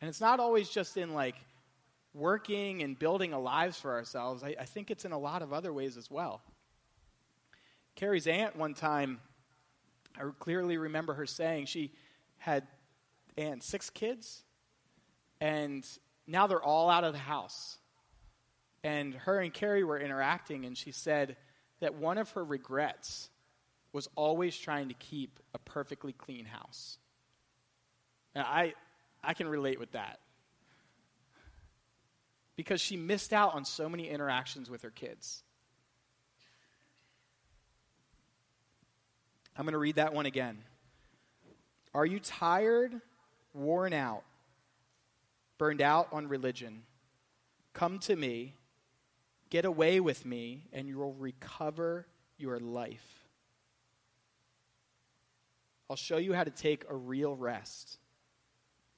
And 0.00 0.08
it's 0.08 0.20
not 0.20 0.38
always 0.38 0.68
just 0.68 0.96
in 0.96 1.12
like 1.12 1.34
working 2.14 2.84
and 2.84 2.96
building 2.96 3.32
a 3.32 3.40
lives 3.40 3.80
for 3.80 3.92
ourselves. 3.94 4.44
I, 4.44 4.54
I 4.60 4.64
think 4.64 4.92
it's 4.92 5.04
in 5.04 5.10
a 5.10 5.18
lot 5.18 5.42
of 5.42 5.52
other 5.52 5.72
ways 5.72 5.96
as 5.96 6.08
well. 6.08 6.40
Carrie's 7.96 8.28
aunt 8.28 8.54
one 8.54 8.74
time, 8.74 9.20
I 10.18 10.22
clearly 10.38 10.78
remember 10.78 11.14
her 11.14 11.26
saying 11.26 11.66
she 11.66 11.92
had 12.38 12.66
and 13.36 13.62
six 13.62 13.90
kids, 13.90 14.42
and 15.40 15.86
now 16.26 16.46
they're 16.46 16.62
all 16.62 16.88
out 16.88 17.04
of 17.04 17.12
the 17.12 17.18
house. 17.18 17.78
And 18.82 19.14
her 19.14 19.38
and 19.40 19.52
Carrie 19.52 19.84
were 19.84 19.98
interacting, 19.98 20.64
and 20.64 20.76
she 20.76 20.92
said 20.92 21.36
that 21.80 21.94
one 21.94 22.18
of 22.18 22.30
her 22.30 22.44
regrets 22.44 23.28
was 23.92 24.08
always 24.14 24.56
trying 24.56 24.88
to 24.88 24.94
keep 24.94 25.40
a 25.54 25.58
perfectly 25.58 26.12
clean 26.12 26.44
house. 26.44 26.98
And 28.34 28.44
I, 28.46 28.74
I 29.22 29.34
can 29.34 29.48
relate 29.48 29.80
with 29.80 29.92
that. 29.92 30.20
Because 32.54 32.80
she 32.80 32.96
missed 32.96 33.32
out 33.32 33.54
on 33.54 33.64
so 33.64 33.88
many 33.88 34.08
interactions 34.08 34.70
with 34.70 34.82
her 34.82 34.90
kids. 34.90 35.42
I'm 39.58 39.64
going 39.64 39.72
to 39.72 39.78
read 39.78 39.96
that 39.96 40.12
one 40.12 40.26
again. 40.26 40.58
Are 41.94 42.04
you 42.04 42.20
tired, 42.20 43.00
worn 43.54 43.94
out, 43.94 44.22
burned 45.56 45.80
out 45.80 46.08
on 46.12 46.28
religion? 46.28 46.82
Come 47.72 47.98
to 48.00 48.16
me, 48.16 48.54
get 49.48 49.64
away 49.64 50.00
with 50.00 50.26
me, 50.26 50.64
and 50.74 50.86
you 50.86 50.98
will 50.98 51.14
recover 51.14 52.06
your 52.36 52.58
life. 52.58 53.24
I'll 55.88 55.96
show 55.96 56.18
you 56.18 56.34
how 56.34 56.44
to 56.44 56.50
take 56.50 56.84
a 56.90 56.94
real 56.94 57.34
rest. 57.34 57.98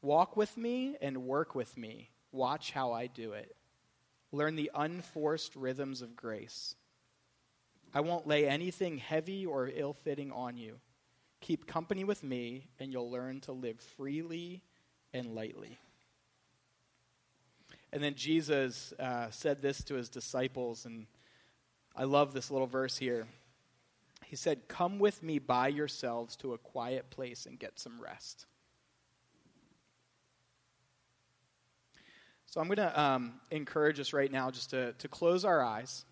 Walk 0.02 0.36
with 0.36 0.56
me 0.56 0.96
and 1.00 1.24
work 1.24 1.54
with 1.54 1.76
me. 1.76 2.10
Watch 2.32 2.72
how 2.72 2.92
I 2.92 3.06
do 3.06 3.32
it. 3.32 3.54
Learn 4.32 4.56
the 4.56 4.70
unforced 4.74 5.54
rhythms 5.54 6.02
of 6.02 6.16
grace. 6.16 6.74
I 7.94 8.00
won't 8.00 8.26
lay 8.26 8.46
anything 8.46 8.98
heavy 8.98 9.46
or 9.46 9.70
ill 9.74 9.94
fitting 9.94 10.30
on 10.32 10.56
you. 10.56 10.76
Keep 11.40 11.66
company 11.66 12.04
with 12.04 12.22
me, 12.22 12.66
and 12.78 12.92
you'll 12.92 13.10
learn 13.10 13.40
to 13.42 13.52
live 13.52 13.80
freely 13.96 14.62
and 15.14 15.34
lightly. 15.34 15.78
And 17.92 18.02
then 18.02 18.14
Jesus 18.14 18.92
uh, 18.98 19.30
said 19.30 19.62
this 19.62 19.82
to 19.84 19.94
his 19.94 20.08
disciples, 20.08 20.84
and 20.84 21.06
I 21.96 22.04
love 22.04 22.34
this 22.34 22.50
little 22.50 22.66
verse 22.66 22.98
here. 22.98 23.26
He 24.26 24.36
said, 24.36 24.68
Come 24.68 24.98
with 24.98 25.22
me 25.22 25.38
by 25.38 25.68
yourselves 25.68 26.36
to 26.36 26.52
a 26.52 26.58
quiet 26.58 27.08
place 27.08 27.46
and 27.46 27.58
get 27.58 27.78
some 27.78 27.98
rest. 28.00 28.46
So 32.44 32.60
I'm 32.60 32.66
going 32.66 32.76
to 32.76 33.00
um, 33.00 33.34
encourage 33.50 34.00
us 34.00 34.12
right 34.12 34.30
now 34.30 34.50
just 34.50 34.70
to, 34.70 34.92
to 34.94 35.08
close 35.08 35.44
our 35.44 35.62
eyes. 35.62 36.04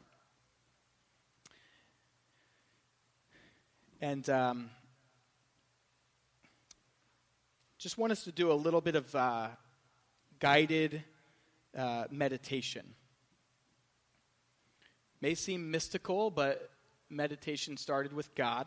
And 4.01 4.29
um, 4.29 4.71
just 7.79 7.97
want 7.97 8.13
us 8.13 8.25
to 8.25 8.33
do 8.33 8.53
a 8.53 8.55
little 8.55 8.83
bit 8.83 8.95
of 8.95 9.15
uh, 9.15 9.49
guided 10.39 11.03
uh, 11.77 12.05
meditation. 12.11 12.85
May 15.23 15.35
seem 15.35 15.71
mystical, 15.71 16.31
but 16.31 16.71
meditation 17.09 17.79
started 17.79 18.13
with 18.13 18.35
God, 18.35 18.67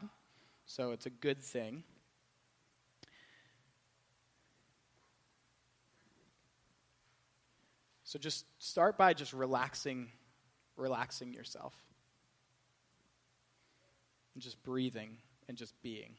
so 0.66 0.92
it's 0.92 1.06
a 1.06 1.12
good 1.12 1.40
thing. 1.40 1.84
So 8.04 8.18
just 8.18 8.46
start 8.58 8.98
by 8.98 9.14
just 9.14 9.34
relaxing, 9.34 10.10
relaxing 10.76 11.36
yourself. 11.36 11.76
And 14.40 14.44
just 14.46 14.64
breathing 14.64 15.18
and 15.50 15.58
just 15.58 15.74
being. 15.82 16.14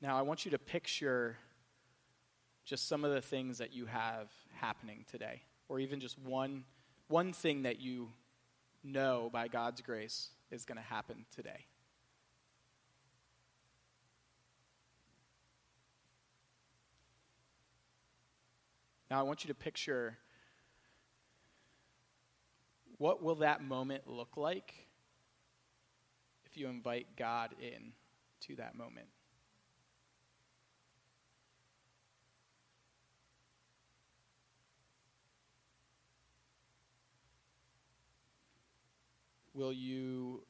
Now, 0.00 0.16
I 0.16 0.22
want 0.22 0.44
you 0.44 0.52
to 0.52 0.60
picture 0.60 1.36
just 2.64 2.86
some 2.86 3.04
of 3.04 3.12
the 3.12 3.20
things 3.20 3.58
that 3.58 3.74
you 3.74 3.86
have 3.86 4.30
happening 4.54 5.04
today, 5.10 5.42
or 5.68 5.80
even 5.80 5.98
just 5.98 6.16
one, 6.20 6.62
one 7.08 7.32
thing 7.32 7.62
that 7.62 7.80
you 7.80 8.10
know 8.84 9.28
by 9.32 9.48
God's 9.48 9.80
grace 9.80 10.28
is 10.52 10.64
going 10.64 10.78
to 10.78 10.84
happen 10.84 11.26
today. 11.34 11.66
Now, 19.12 19.20
I 19.20 19.24
want 19.24 19.44
you 19.44 19.48
to 19.48 19.54
picture 19.54 20.16
what 22.96 23.22
will 23.22 23.34
that 23.34 23.62
moment 23.62 24.08
look 24.08 24.38
like 24.38 24.72
if 26.46 26.56
you 26.56 26.66
invite 26.66 27.08
God 27.14 27.50
in 27.60 27.92
to 28.46 28.56
that 28.56 28.74
moment? 28.74 29.08
Will 39.52 39.74
you 39.74 40.44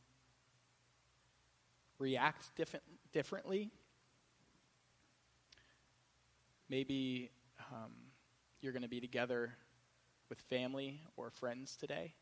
react 1.98 2.54
different, 2.54 2.84
differently? 3.12 3.72
Maybe 6.68 7.32
um, 7.72 8.11
you're 8.62 8.72
going 8.72 8.82
to 8.82 8.88
be 8.88 9.00
together 9.00 9.52
with 10.28 10.40
family 10.40 11.00
or 11.16 11.30
friends 11.30 11.76
today. 11.76 12.14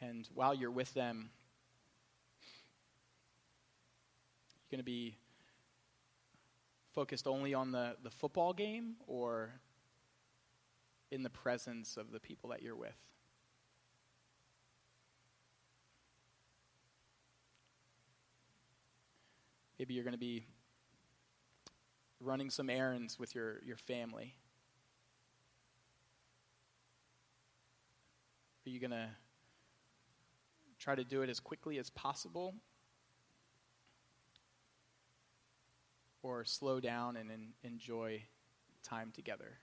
And 0.00 0.28
while 0.34 0.54
you're 0.54 0.70
with 0.70 0.92
them, 0.94 1.30
you're 4.70 4.76
going 4.76 4.80
to 4.80 4.84
be 4.84 5.16
focused 6.92 7.26
only 7.26 7.54
on 7.54 7.72
the, 7.72 7.96
the 8.02 8.10
football 8.10 8.52
game 8.52 8.96
or 9.06 9.54
in 11.10 11.22
the 11.22 11.30
presence 11.30 11.96
of 11.96 12.10
the 12.10 12.20
people 12.20 12.50
that 12.50 12.62
you're 12.62 12.76
with? 12.76 13.11
Maybe 19.82 19.94
you're 19.94 20.04
going 20.04 20.12
to 20.12 20.16
be 20.16 20.46
running 22.20 22.50
some 22.50 22.70
errands 22.70 23.18
with 23.18 23.34
your, 23.34 23.60
your 23.64 23.76
family. 23.76 24.36
Are 28.64 28.70
you 28.70 28.78
going 28.78 28.92
to 28.92 29.08
try 30.78 30.94
to 30.94 31.02
do 31.02 31.22
it 31.22 31.28
as 31.28 31.40
quickly 31.40 31.80
as 31.80 31.90
possible? 31.90 32.54
Or 36.22 36.44
slow 36.44 36.78
down 36.78 37.16
and 37.16 37.32
en- 37.32 37.54
enjoy 37.64 38.22
time 38.84 39.10
together? 39.12 39.58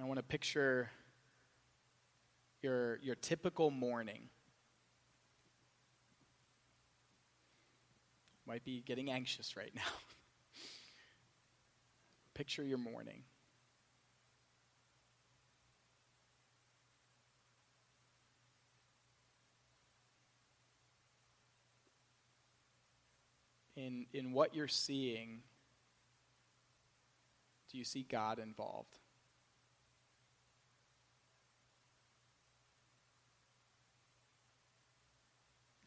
I 0.00 0.04
want 0.04 0.18
to 0.18 0.22
picture 0.22 0.90
your, 2.64 2.98
your 3.02 3.14
typical 3.14 3.70
morning. 3.70 4.30
Might 8.46 8.64
be 8.64 8.80
getting 8.80 9.10
anxious 9.10 9.54
right 9.54 9.72
now. 9.74 9.82
picture 12.34 12.64
your 12.64 12.78
morning. 12.78 13.22
In, 23.76 24.06
in 24.14 24.32
what 24.32 24.54
you're 24.54 24.68
seeing, 24.68 25.42
do 27.70 27.76
you 27.76 27.84
see 27.84 28.06
God 28.08 28.38
involved? 28.38 28.98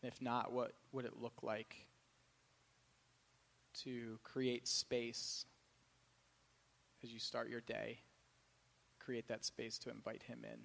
If 0.08 0.22
not, 0.22 0.54
what 0.54 0.72
would 0.94 1.04
it 1.04 1.22
look 1.22 1.44
like 1.44 1.86
to 3.84 4.18
create 4.24 4.66
space 4.66 5.46
as 7.04 7.12
you 7.12 7.20
start 7.20 7.50
your 7.50 7.60
day? 7.60 8.00
Create 9.00 9.28
that 9.28 9.44
space 9.44 9.78
to 9.80 9.90
invite 9.90 10.24
Him 10.24 10.46
in. 10.46 10.60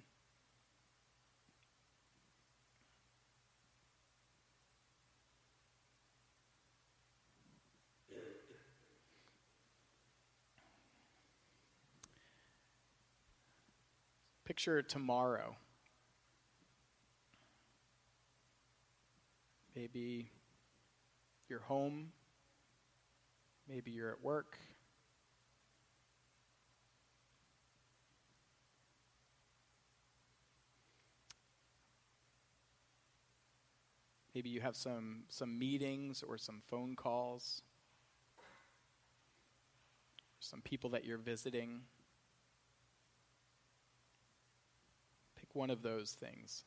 Picture 14.45 14.81
tomorrow. 14.81 15.57
Maybe 19.75 20.29
you're 21.49 21.59
home. 21.59 22.11
Maybe 23.67 23.91
you're 23.91 24.11
at 24.11 24.21
work. 24.23 24.57
Maybe 34.35 34.49
you 34.49 34.61
have 34.61 34.75
some, 34.75 35.23
some 35.29 35.59
meetings 35.59 36.23
or 36.27 36.39
some 36.39 36.61
phone 36.67 36.95
calls, 36.95 37.61
some 40.39 40.61
people 40.61 40.89
that 40.91 41.05
you're 41.05 41.19
visiting. 41.19 41.81
Pick 45.35 45.53
one 45.53 45.69
of 45.69 45.83
those 45.83 46.13
things. 46.13 46.65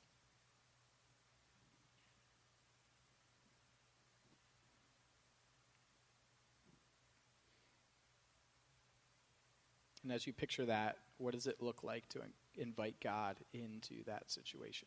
And 10.07 10.15
as 10.15 10.25
you 10.25 10.33
picture 10.33 10.65
that, 10.67 10.99
what 11.19 11.35
does 11.35 11.49
it 11.49 11.61
look 11.61 11.83
like 11.83 12.09
to 12.11 12.21
invite 12.57 12.95
God 13.03 13.39
into 13.53 14.05
that 14.05 14.31
situation? 14.31 14.87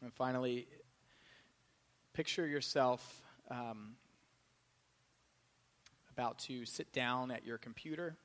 And 0.00 0.14
finally, 0.14 0.66
picture 2.14 2.46
yourself 2.46 3.20
um, 3.50 3.96
about 6.10 6.38
to 6.38 6.64
sit 6.64 6.90
down 6.94 7.30
at 7.30 7.44
your 7.44 7.58
computer 7.58 8.16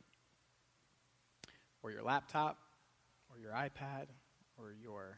or 1.84 1.92
your 1.92 2.02
laptop 2.02 2.58
or 3.30 3.42
your 3.42 3.52
iPad 3.52 4.06
or 4.58 4.74
your 4.82 5.18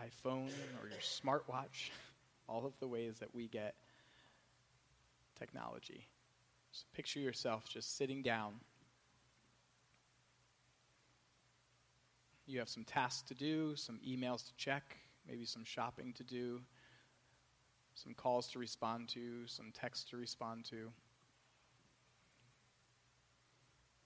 iPhone 0.00 0.52
or 0.80 0.88
your 0.88 1.00
smartwatch 1.00 1.90
all 2.50 2.66
of 2.66 2.72
the 2.80 2.88
ways 2.88 3.18
that 3.20 3.34
we 3.34 3.46
get 3.48 3.74
technology. 5.38 6.08
So 6.72 6.84
picture 6.92 7.20
yourself 7.20 7.68
just 7.68 7.96
sitting 7.96 8.22
down. 8.22 8.54
You 12.46 12.58
have 12.58 12.68
some 12.68 12.84
tasks 12.84 13.22
to 13.28 13.34
do, 13.34 13.76
some 13.76 14.00
emails 14.06 14.44
to 14.46 14.54
check, 14.56 14.96
maybe 15.28 15.44
some 15.44 15.64
shopping 15.64 16.12
to 16.14 16.24
do, 16.24 16.60
some 17.94 18.14
calls 18.14 18.48
to 18.48 18.58
respond 18.58 19.08
to, 19.10 19.46
some 19.46 19.72
texts 19.72 20.10
to 20.10 20.16
respond 20.16 20.64
to. 20.66 20.90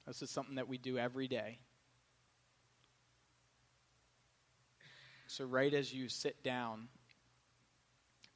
This 0.06 0.20
is 0.20 0.30
something 0.30 0.56
that 0.56 0.68
we 0.68 0.76
do 0.76 0.98
every 0.98 1.28
day. 1.28 1.58
So, 5.26 5.46
right 5.46 5.72
as 5.72 5.92
you 5.92 6.08
sit 6.08 6.44
down, 6.44 6.88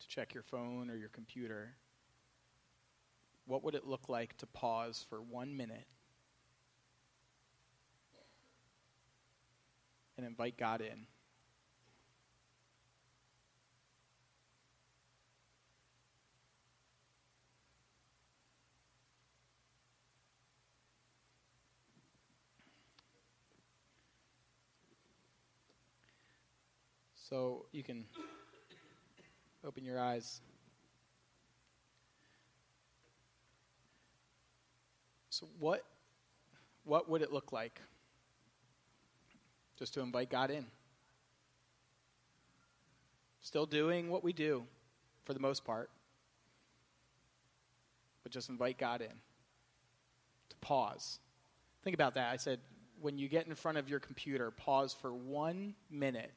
check 0.09 0.33
your 0.33 0.43
phone 0.43 0.91
or 0.91 0.97
your 0.97 1.11
computer, 1.11 1.77
what 3.47 3.63
would 3.63 3.75
it 3.75 3.87
look 3.87 4.09
like 4.09 4.37
to 4.39 4.47
pause 4.47 5.05
for 5.09 5.23
one 5.23 5.57
minute 5.57 5.87
and 10.17 10.27
invite 10.27 10.57
God 10.57 10.81
in? 10.81 11.07
So 27.15 27.67
you 27.73 27.83
can 27.83 28.07
Open 29.65 29.85
your 29.85 29.99
eyes. 29.99 30.41
So, 35.31 35.47
what, 35.59 35.85
what 36.85 37.09
would 37.09 37.23
it 37.23 37.33
look 37.33 37.53
like 37.53 37.81
just 39.79 39.95
to 39.95 40.01
invite 40.01 40.31
God 40.31 40.51
in? 40.51 40.67
Still 43.41 43.67
doing 43.67 44.11
what 44.11 44.25
we 44.25 44.33
do 44.33 44.65
for 45.25 45.35
the 45.35 45.41
most 45.41 45.65
part, 45.65 45.91
but 48.23 48.33
just 48.33 48.49
invite 48.49 48.79
God 48.79 49.01
in. 49.01 49.13
To 50.49 50.57
pause. 50.61 51.21
Think 51.85 51.95
about 51.95 52.15
that. 52.15 52.33
I 52.33 52.37
said, 52.37 52.61
when 53.01 53.19
you 53.19 53.29
get 53.29 53.47
in 53.47 53.55
front 53.55 53.79
of 53.79 53.89
your 53.89 54.01
computer, 54.01 54.51
pause 54.51 54.93
for 54.93 55.15
one 55.15 55.75
minute 55.91 56.33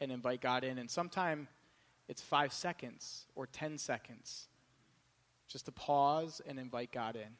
and 0.00 0.10
invite 0.10 0.40
God 0.40 0.64
in. 0.64 0.78
And 0.78 0.90
sometime 0.90 1.48
it's 2.08 2.22
five 2.22 2.52
seconds 2.52 3.26
or 3.34 3.46
10 3.46 3.78
seconds 3.78 4.48
just 5.48 5.66
to 5.66 5.72
pause 5.72 6.40
and 6.46 6.58
invite 6.58 6.92
God 6.92 7.16
in. 7.16 7.36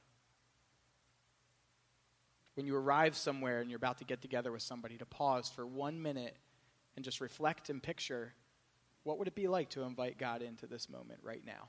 When 2.55 2.67
you 2.67 2.77
arrive 2.77 3.17
somewhere 3.17 3.61
and 3.61 3.71
you're 3.71 3.77
about 3.77 3.99
to 3.99 4.05
get 4.05 4.23
together 4.23 4.51
with 4.51 4.62
somebody, 4.62 4.97
to 4.99 5.07
pause 5.07 5.49
for 5.49 5.67
one 5.67 6.01
minute 6.01 6.37
and 6.97 7.05
just 7.05 7.21
reflect 7.21 7.69
and 7.69 7.83
picture 7.83 8.33
what 9.07 9.21
would 9.21 9.29
it 9.29 9.37
be 9.37 9.47
like 9.47 9.71
to 9.71 9.83
invite 9.83 10.19
God 10.19 10.43
into 10.43 10.67
this 10.67 10.89
moment 10.89 11.21
right 11.23 11.43
now? 11.47 11.69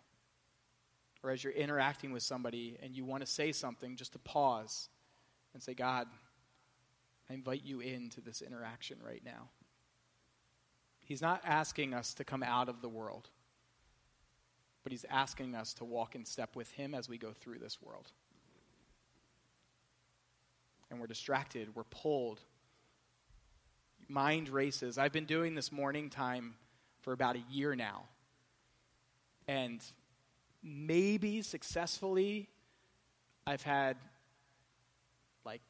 Or 1.22 1.30
as 1.30 1.43
you're 1.43 1.54
interacting 1.54 2.12
with 2.12 2.24
somebody 2.24 2.80
and 2.82 2.95
you 2.95 3.06
want 3.06 3.22
to 3.22 3.32
say 3.32 3.52
something, 3.52 3.95
just 3.95 4.14
to 4.14 4.20
pause 4.20 4.89
and 5.54 5.62
say, 5.62 5.76
God, 5.76 6.08
I 7.30 7.34
invite 7.36 7.64
you 7.64 7.80
into 7.80 8.22
this 8.22 8.41
interaction 8.41 8.98
right 9.06 9.22
now. 9.24 9.50
He's 11.08 11.22
not 11.22 11.41
asking 11.45 11.93
us 11.93 12.14
to 12.16 12.26
come 12.26 12.43
out 12.43 12.68
of 12.68 12.82
the 12.82 12.89
world, 12.89 13.30
but 14.84 14.91
He's 14.91 15.05
asking 15.10 15.55
us 15.55 15.74
to 15.76 15.86
walk 15.86 16.16
in 16.16 16.26
step 16.26 16.53
with 16.53 16.70
Him 16.72 16.93
as 16.93 17.08
we 17.08 17.18
go 17.18 17.32
through 17.32 17.60
this 17.60 17.82
world. 17.82 18.12
And 20.91 20.99
we're 20.99 21.08
distracted, 21.08 21.74
we're 21.76 21.86
pulled. 21.86 22.41
Mind 24.10 24.49
races. 24.49 24.97
I've 24.97 25.14
been 25.14 25.26
doing 25.26 25.55
this 25.55 25.72
morning 25.72 26.10
time 26.10 26.55
for 27.01 27.14
about 27.14 27.38
a 27.38 27.43
year 27.49 27.74
now. 27.74 28.03
And 29.47 29.82
maybe 30.62 31.41
successfully 31.41 32.49
I've 33.45 33.64
had 33.64 33.95
like 35.45 35.62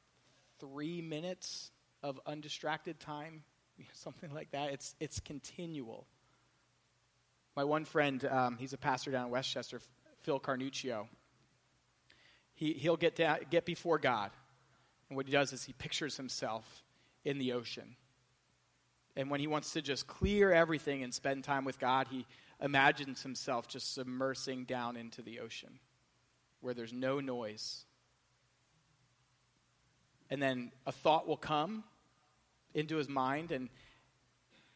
three 0.59 1.01
minutes 1.01 1.69
of 2.01 2.19
undistracted 2.25 2.99
time, 2.99 3.43
something 3.93 4.33
like 4.33 4.51
that. 4.51 4.71
It's, 4.71 4.95
it's 4.99 5.19
continual. 5.19 6.05
My 7.55 7.63
one 7.63 7.85
friend, 7.85 8.23
um, 8.25 8.57
he's 8.57 8.73
a 8.73 8.77
pastor 8.77 9.11
down 9.11 9.25
in 9.25 9.31
Westchester, 9.31 9.81
Phil 10.23 10.39
Carnuccio. 10.39 11.07
He, 12.53 12.73
he'll 12.73 12.97
get, 12.97 13.15
down, 13.15 13.39
get 13.49 13.65
before 13.65 13.99
God. 13.99 14.31
And 15.09 15.15
what 15.15 15.25
he 15.25 15.31
does 15.31 15.53
is 15.53 15.63
he 15.63 15.73
pictures 15.73 16.17
himself 16.17 16.83
in 17.23 17.37
the 17.37 17.53
ocean. 17.53 17.95
And 19.15 19.31
when 19.31 19.39
he 19.39 19.47
wants 19.47 19.71
to 19.73 19.81
just 19.81 20.05
clear 20.05 20.51
everything 20.51 21.03
and 21.03 21.13
spend 21.13 21.43
time 21.43 21.65
with 21.65 21.79
God, 21.79 22.07
he 22.09 22.25
imagines 22.61 23.23
himself 23.23 23.67
just 23.67 23.97
submersing 23.97 24.67
down 24.67 24.95
into 24.97 25.21
the 25.21 25.39
ocean 25.39 25.79
where 26.61 26.73
there's 26.73 26.93
no 26.93 27.19
noise. 27.19 27.85
And 30.29 30.41
then 30.41 30.71
a 30.85 30.91
thought 30.91 31.27
will 31.27 31.37
come 31.37 31.83
into 32.73 32.97
his 32.97 33.09
mind, 33.09 33.51
and 33.51 33.69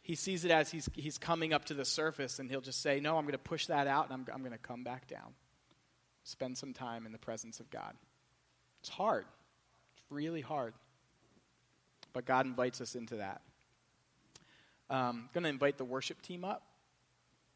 he 0.01 0.15
sees 0.15 0.45
it 0.45 0.51
as 0.51 0.71
he's, 0.71 0.89
he's 0.93 1.17
coming 1.17 1.53
up 1.53 1.65
to 1.65 1.73
the 1.73 1.85
surface, 1.85 2.39
and 2.39 2.49
he'll 2.49 2.61
just 2.61 2.81
say, 2.81 2.99
No, 2.99 3.17
I'm 3.17 3.23
going 3.23 3.33
to 3.33 3.37
push 3.37 3.67
that 3.67 3.87
out, 3.87 4.09
and 4.09 4.13
I'm, 4.13 4.33
I'm 4.33 4.41
going 4.41 4.51
to 4.51 4.57
come 4.57 4.83
back 4.83 5.07
down. 5.07 5.33
Spend 6.23 6.57
some 6.57 6.73
time 6.73 7.05
in 7.05 7.11
the 7.11 7.17
presence 7.17 7.59
of 7.59 7.69
God. 7.69 7.93
It's 8.81 8.89
hard, 8.89 9.25
it's 9.93 10.03
really 10.09 10.41
hard. 10.41 10.73
But 12.13 12.25
God 12.25 12.45
invites 12.45 12.81
us 12.81 12.95
into 12.95 13.17
that. 13.17 13.41
I'm 14.89 15.09
um, 15.09 15.29
going 15.33 15.43
to 15.43 15.49
invite 15.49 15.77
the 15.77 15.85
worship 15.85 16.21
team 16.21 16.43
up. 16.43 16.63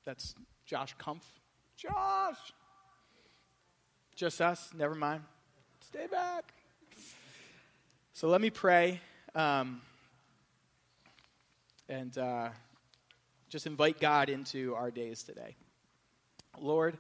That's 0.06 0.34
Josh 0.66 0.96
Kumpf. 0.98 1.26
Josh! 1.76 2.38
Just 4.16 4.40
us, 4.40 4.70
never 4.74 4.96
mind. 4.96 5.24
Stay 5.82 6.08
back. 6.08 6.54
So 8.14 8.30
let 8.30 8.40
me 8.40 8.50
pray 8.50 9.02
um, 9.34 9.82
and 11.88 12.18
uh, 12.18 12.50
just 13.50 13.68
invite 13.68 14.00
God 14.00 14.30
into 14.30 14.74
our 14.76 14.92
days 14.92 15.24
today. 15.24 15.56
Lord, 16.60 16.98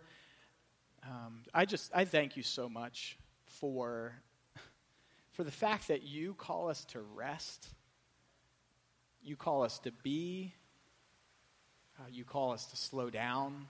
um, 1.03 1.43
I 1.53 1.65
just 1.65 1.91
I 1.93 2.05
thank 2.05 2.37
you 2.37 2.43
so 2.43 2.69
much 2.69 3.17
for 3.45 4.13
for 5.31 5.43
the 5.43 5.51
fact 5.51 5.87
that 5.87 6.03
you 6.03 6.33
call 6.33 6.69
us 6.69 6.85
to 6.85 7.01
rest. 7.01 7.69
You 9.21 9.35
call 9.35 9.63
us 9.63 9.79
to 9.79 9.91
be. 10.03 10.53
Uh, 11.99 12.03
you 12.11 12.25
call 12.25 12.51
us 12.51 12.65
to 12.67 12.75
slow 12.75 13.09
down. 13.09 13.67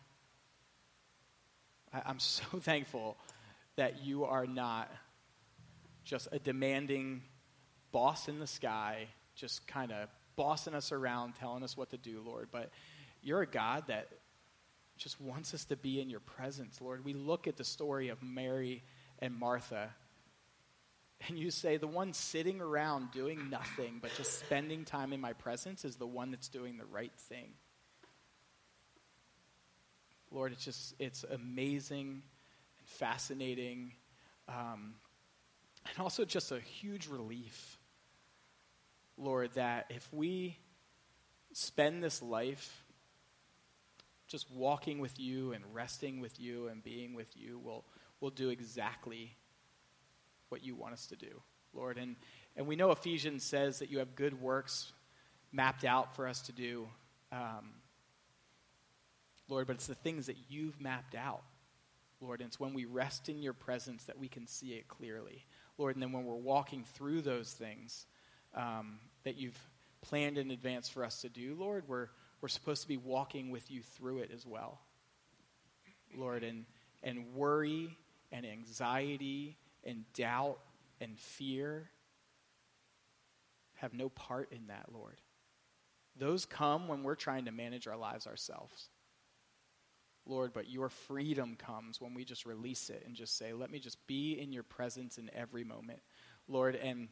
I, 1.94 2.02
I'm 2.06 2.20
so 2.20 2.44
thankful 2.60 3.18
that 3.76 4.04
you 4.04 4.26
are 4.26 4.48
not 4.48 4.92
just 6.04 6.28
a 6.32 6.40
demanding 6.40 7.24
boss 7.92 8.28
in 8.28 8.40
the 8.40 8.48
sky, 8.48 9.08
just 9.36 9.68
kind 9.68 9.92
of 9.92 10.10
bossing 10.36 10.74
us 10.74 10.92
around, 10.92 11.36
telling 11.36 11.64
us 11.64 11.78
what 11.78 11.92
to 11.92 11.98
do, 11.98 12.22
Lord. 12.26 12.50
But 12.52 12.70
you're 13.22 13.42
a 13.42 13.48
God 13.48 13.86
that 13.88 14.08
just 14.98 15.20
wants 15.20 15.54
us 15.54 15.66
to 15.66 15.76
be 15.76 16.00
in 16.00 16.10
your 16.10 16.20
presence, 16.20 16.80
Lord. 16.80 17.04
We 17.04 17.14
look 17.14 17.48
at 17.48 17.58
the 17.58 17.64
story 17.64 18.10
of 18.10 18.22
Mary 18.24 18.84
and 19.20 19.34
Martha, 19.34 19.90
and 21.28 21.38
you 21.40 21.52
say, 21.52 21.78
the 21.78 21.88
one 21.88 22.14
sitting 22.14 22.62
around 22.62 23.12
doing 23.12 23.50
nothing 23.50 24.00
but 24.02 24.12
just 24.16 24.40
spending 24.40 24.86
time 24.86 25.14
in 25.14 25.22
my 25.22 25.34
presence 25.34 25.86
is 25.86 25.96
the 25.96 26.06
one 26.06 26.32
that's 26.32 26.50
doing 26.50 26.78
the 26.78 26.86
right 26.86 27.14
thing. 27.18 27.50
Lord, 30.32 30.52
it's 30.52 30.66
just, 30.66 30.94
it's 31.00 31.24
amazing 31.24 32.22
and 32.80 32.88
fascinating, 32.88 33.94
um, 34.50 34.96
and 35.90 36.04
also 36.04 36.26
just 36.26 36.52
a 36.52 36.60
huge 36.60 37.08
relief 37.08 37.80
Lord, 39.18 39.52
that 39.54 39.86
if 39.90 40.08
we 40.12 40.58
spend 41.54 42.04
this 42.04 42.22
life 42.22 42.84
just 44.28 44.52
walking 44.52 45.00
with 45.00 45.20
you 45.20 45.54
and 45.54 45.64
resting 45.74 46.20
with 46.20 46.40
you 46.40 46.68
and 46.68 46.84
being 46.84 47.14
with 47.14 47.30
you, 47.36 47.60
we'll, 47.64 47.86
we'll 48.20 48.32
do 48.32 48.50
exactly 48.50 49.36
what 50.50 50.64
you 50.64 50.76
want 50.76 50.94
us 50.94 51.08
to 51.08 51.16
do, 51.16 51.42
Lord. 51.74 51.98
And, 51.98 52.16
and 52.56 52.68
we 52.68 52.76
know 52.76 52.92
Ephesians 52.92 53.44
says 53.44 53.80
that 53.80 53.90
you 53.90 54.00
have 54.00 54.16
good 54.16 54.42
works 54.42 54.92
mapped 55.52 55.86
out 55.86 56.16
for 56.16 56.28
us 56.28 56.42
to 56.42 56.52
do, 56.52 56.88
um, 57.32 57.72
Lord, 59.48 59.68
but 59.68 59.78
it's 59.78 59.88
the 59.88 59.96
things 59.96 60.26
that 60.26 60.38
you've 60.50 60.82
mapped 60.82 61.16
out, 61.16 61.44
Lord. 62.20 62.42
And 62.42 62.48
it's 62.48 62.60
when 62.60 62.74
we 62.74 62.86
rest 62.86 63.30
in 63.30 63.42
your 63.42 63.54
presence 63.54 64.04
that 64.06 64.20
we 64.20 64.28
can 64.28 64.48
see 64.48 64.74
it 64.74 64.88
clearly, 64.88 65.46
Lord. 65.78 65.96
And 65.96 66.04
then 66.04 66.12
when 66.12 66.26
we're 66.26 66.36
walking 66.36 66.84
through 66.84 67.22
those 67.22 67.52
things, 67.52 68.06
um, 68.56 69.00
that 69.24 69.38
you've 69.38 69.60
planned 70.02 70.38
in 70.38 70.52
advance 70.52 70.90
for 70.90 71.04
us 71.04 71.22
to 71.22 71.30
do, 71.30 71.56
Lord, 71.60 71.84
we're, 71.88 72.08
we're 72.42 72.48
supposed 72.48 72.82
to 72.84 72.88
be 72.88 72.98
walking 72.98 73.52
with 73.52 73.70
you 73.70 73.82
through 73.82 74.20
it 74.20 74.32
as 74.34 74.46
well. 74.46 74.80
Lord, 76.16 76.44
and, 76.44 76.66
and 77.04 77.34
worry 77.36 77.98
and 78.32 78.46
anxiety 78.46 79.58
and 79.84 80.04
doubt 80.14 80.60
and 81.02 81.18
fear 81.20 81.90
have 83.76 83.94
no 83.94 84.10
part 84.10 84.52
in 84.52 84.68
that, 84.68 84.86
Lord. 84.94 85.20
Those 86.18 86.46
come 86.46 86.88
when 86.88 87.04
we're 87.04 87.16
trying 87.16 87.46
to 87.46 87.52
manage 87.52 87.88
our 87.88 87.98
lives 87.98 88.26
ourselves. 88.26 88.90
Lord, 90.26 90.54
but 90.54 90.70
your 90.70 90.90
freedom 90.90 91.56
comes 91.56 92.02
when 92.02 92.14
we 92.14 92.24
just 92.24 92.46
release 92.46 92.90
it 92.90 93.04
and 93.06 93.16
just 93.16 93.38
say, 93.38 93.54
let 93.54 93.70
me 93.70 93.80
just 93.80 94.08
be 94.08 94.40
in 94.40 94.52
your 94.52 94.64
presence 94.64 95.18
in 95.18 95.30
every 95.36 95.64
moment. 95.64 96.00
Lord, 96.48 96.76
and 96.76 97.10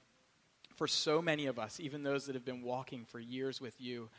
for 0.75 0.87
so 0.87 1.21
many 1.21 1.45
of 1.47 1.59
us, 1.59 1.79
even 1.79 2.03
those 2.03 2.25
that 2.25 2.35
have 2.35 2.45
been 2.45 2.63
walking 2.63 3.05
for 3.05 3.19
years 3.19 3.61
with 3.61 3.79
you, 3.79 4.09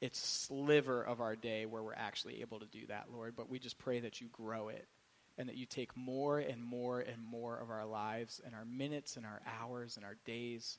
it's 0.00 0.18
sliver 0.18 1.02
of 1.02 1.20
our 1.20 1.34
day 1.36 1.66
where 1.66 1.82
we're 1.82 1.94
actually 1.94 2.40
able 2.40 2.60
to 2.60 2.66
do 2.66 2.86
that, 2.88 3.06
Lord. 3.12 3.34
But 3.36 3.50
we 3.50 3.58
just 3.58 3.78
pray 3.78 4.00
that 4.00 4.20
you 4.20 4.28
grow 4.32 4.68
it 4.68 4.86
and 5.36 5.48
that 5.48 5.56
you 5.56 5.66
take 5.66 5.96
more 5.96 6.38
and 6.38 6.62
more 6.62 7.00
and 7.00 7.22
more 7.22 7.58
of 7.58 7.70
our 7.70 7.86
lives 7.86 8.40
and 8.44 8.54
our 8.54 8.64
minutes 8.64 9.16
and 9.16 9.26
our 9.26 9.40
hours 9.60 9.96
and 9.96 10.04
our 10.04 10.16
days. 10.24 10.78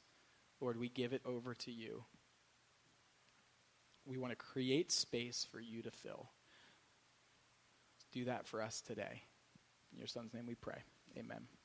Lord, 0.61 0.77
we 0.77 0.89
give 0.89 1.13
it 1.13 1.21
over 1.25 1.53
to 1.55 1.71
you. 1.71 2.03
We 4.05 4.17
want 4.17 4.31
to 4.31 4.37
create 4.37 4.91
space 4.91 5.45
for 5.49 5.59
you 5.59 5.81
to 5.83 5.91
fill. 5.91 6.29
Do 8.11 8.25
that 8.25 8.47
for 8.47 8.61
us 8.61 8.81
today. 8.81 9.23
In 9.91 9.99
your 9.99 10.07
son's 10.07 10.33
name 10.33 10.47
we 10.47 10.55
pray. 10.55 10.81
Amen. 11.17 11.58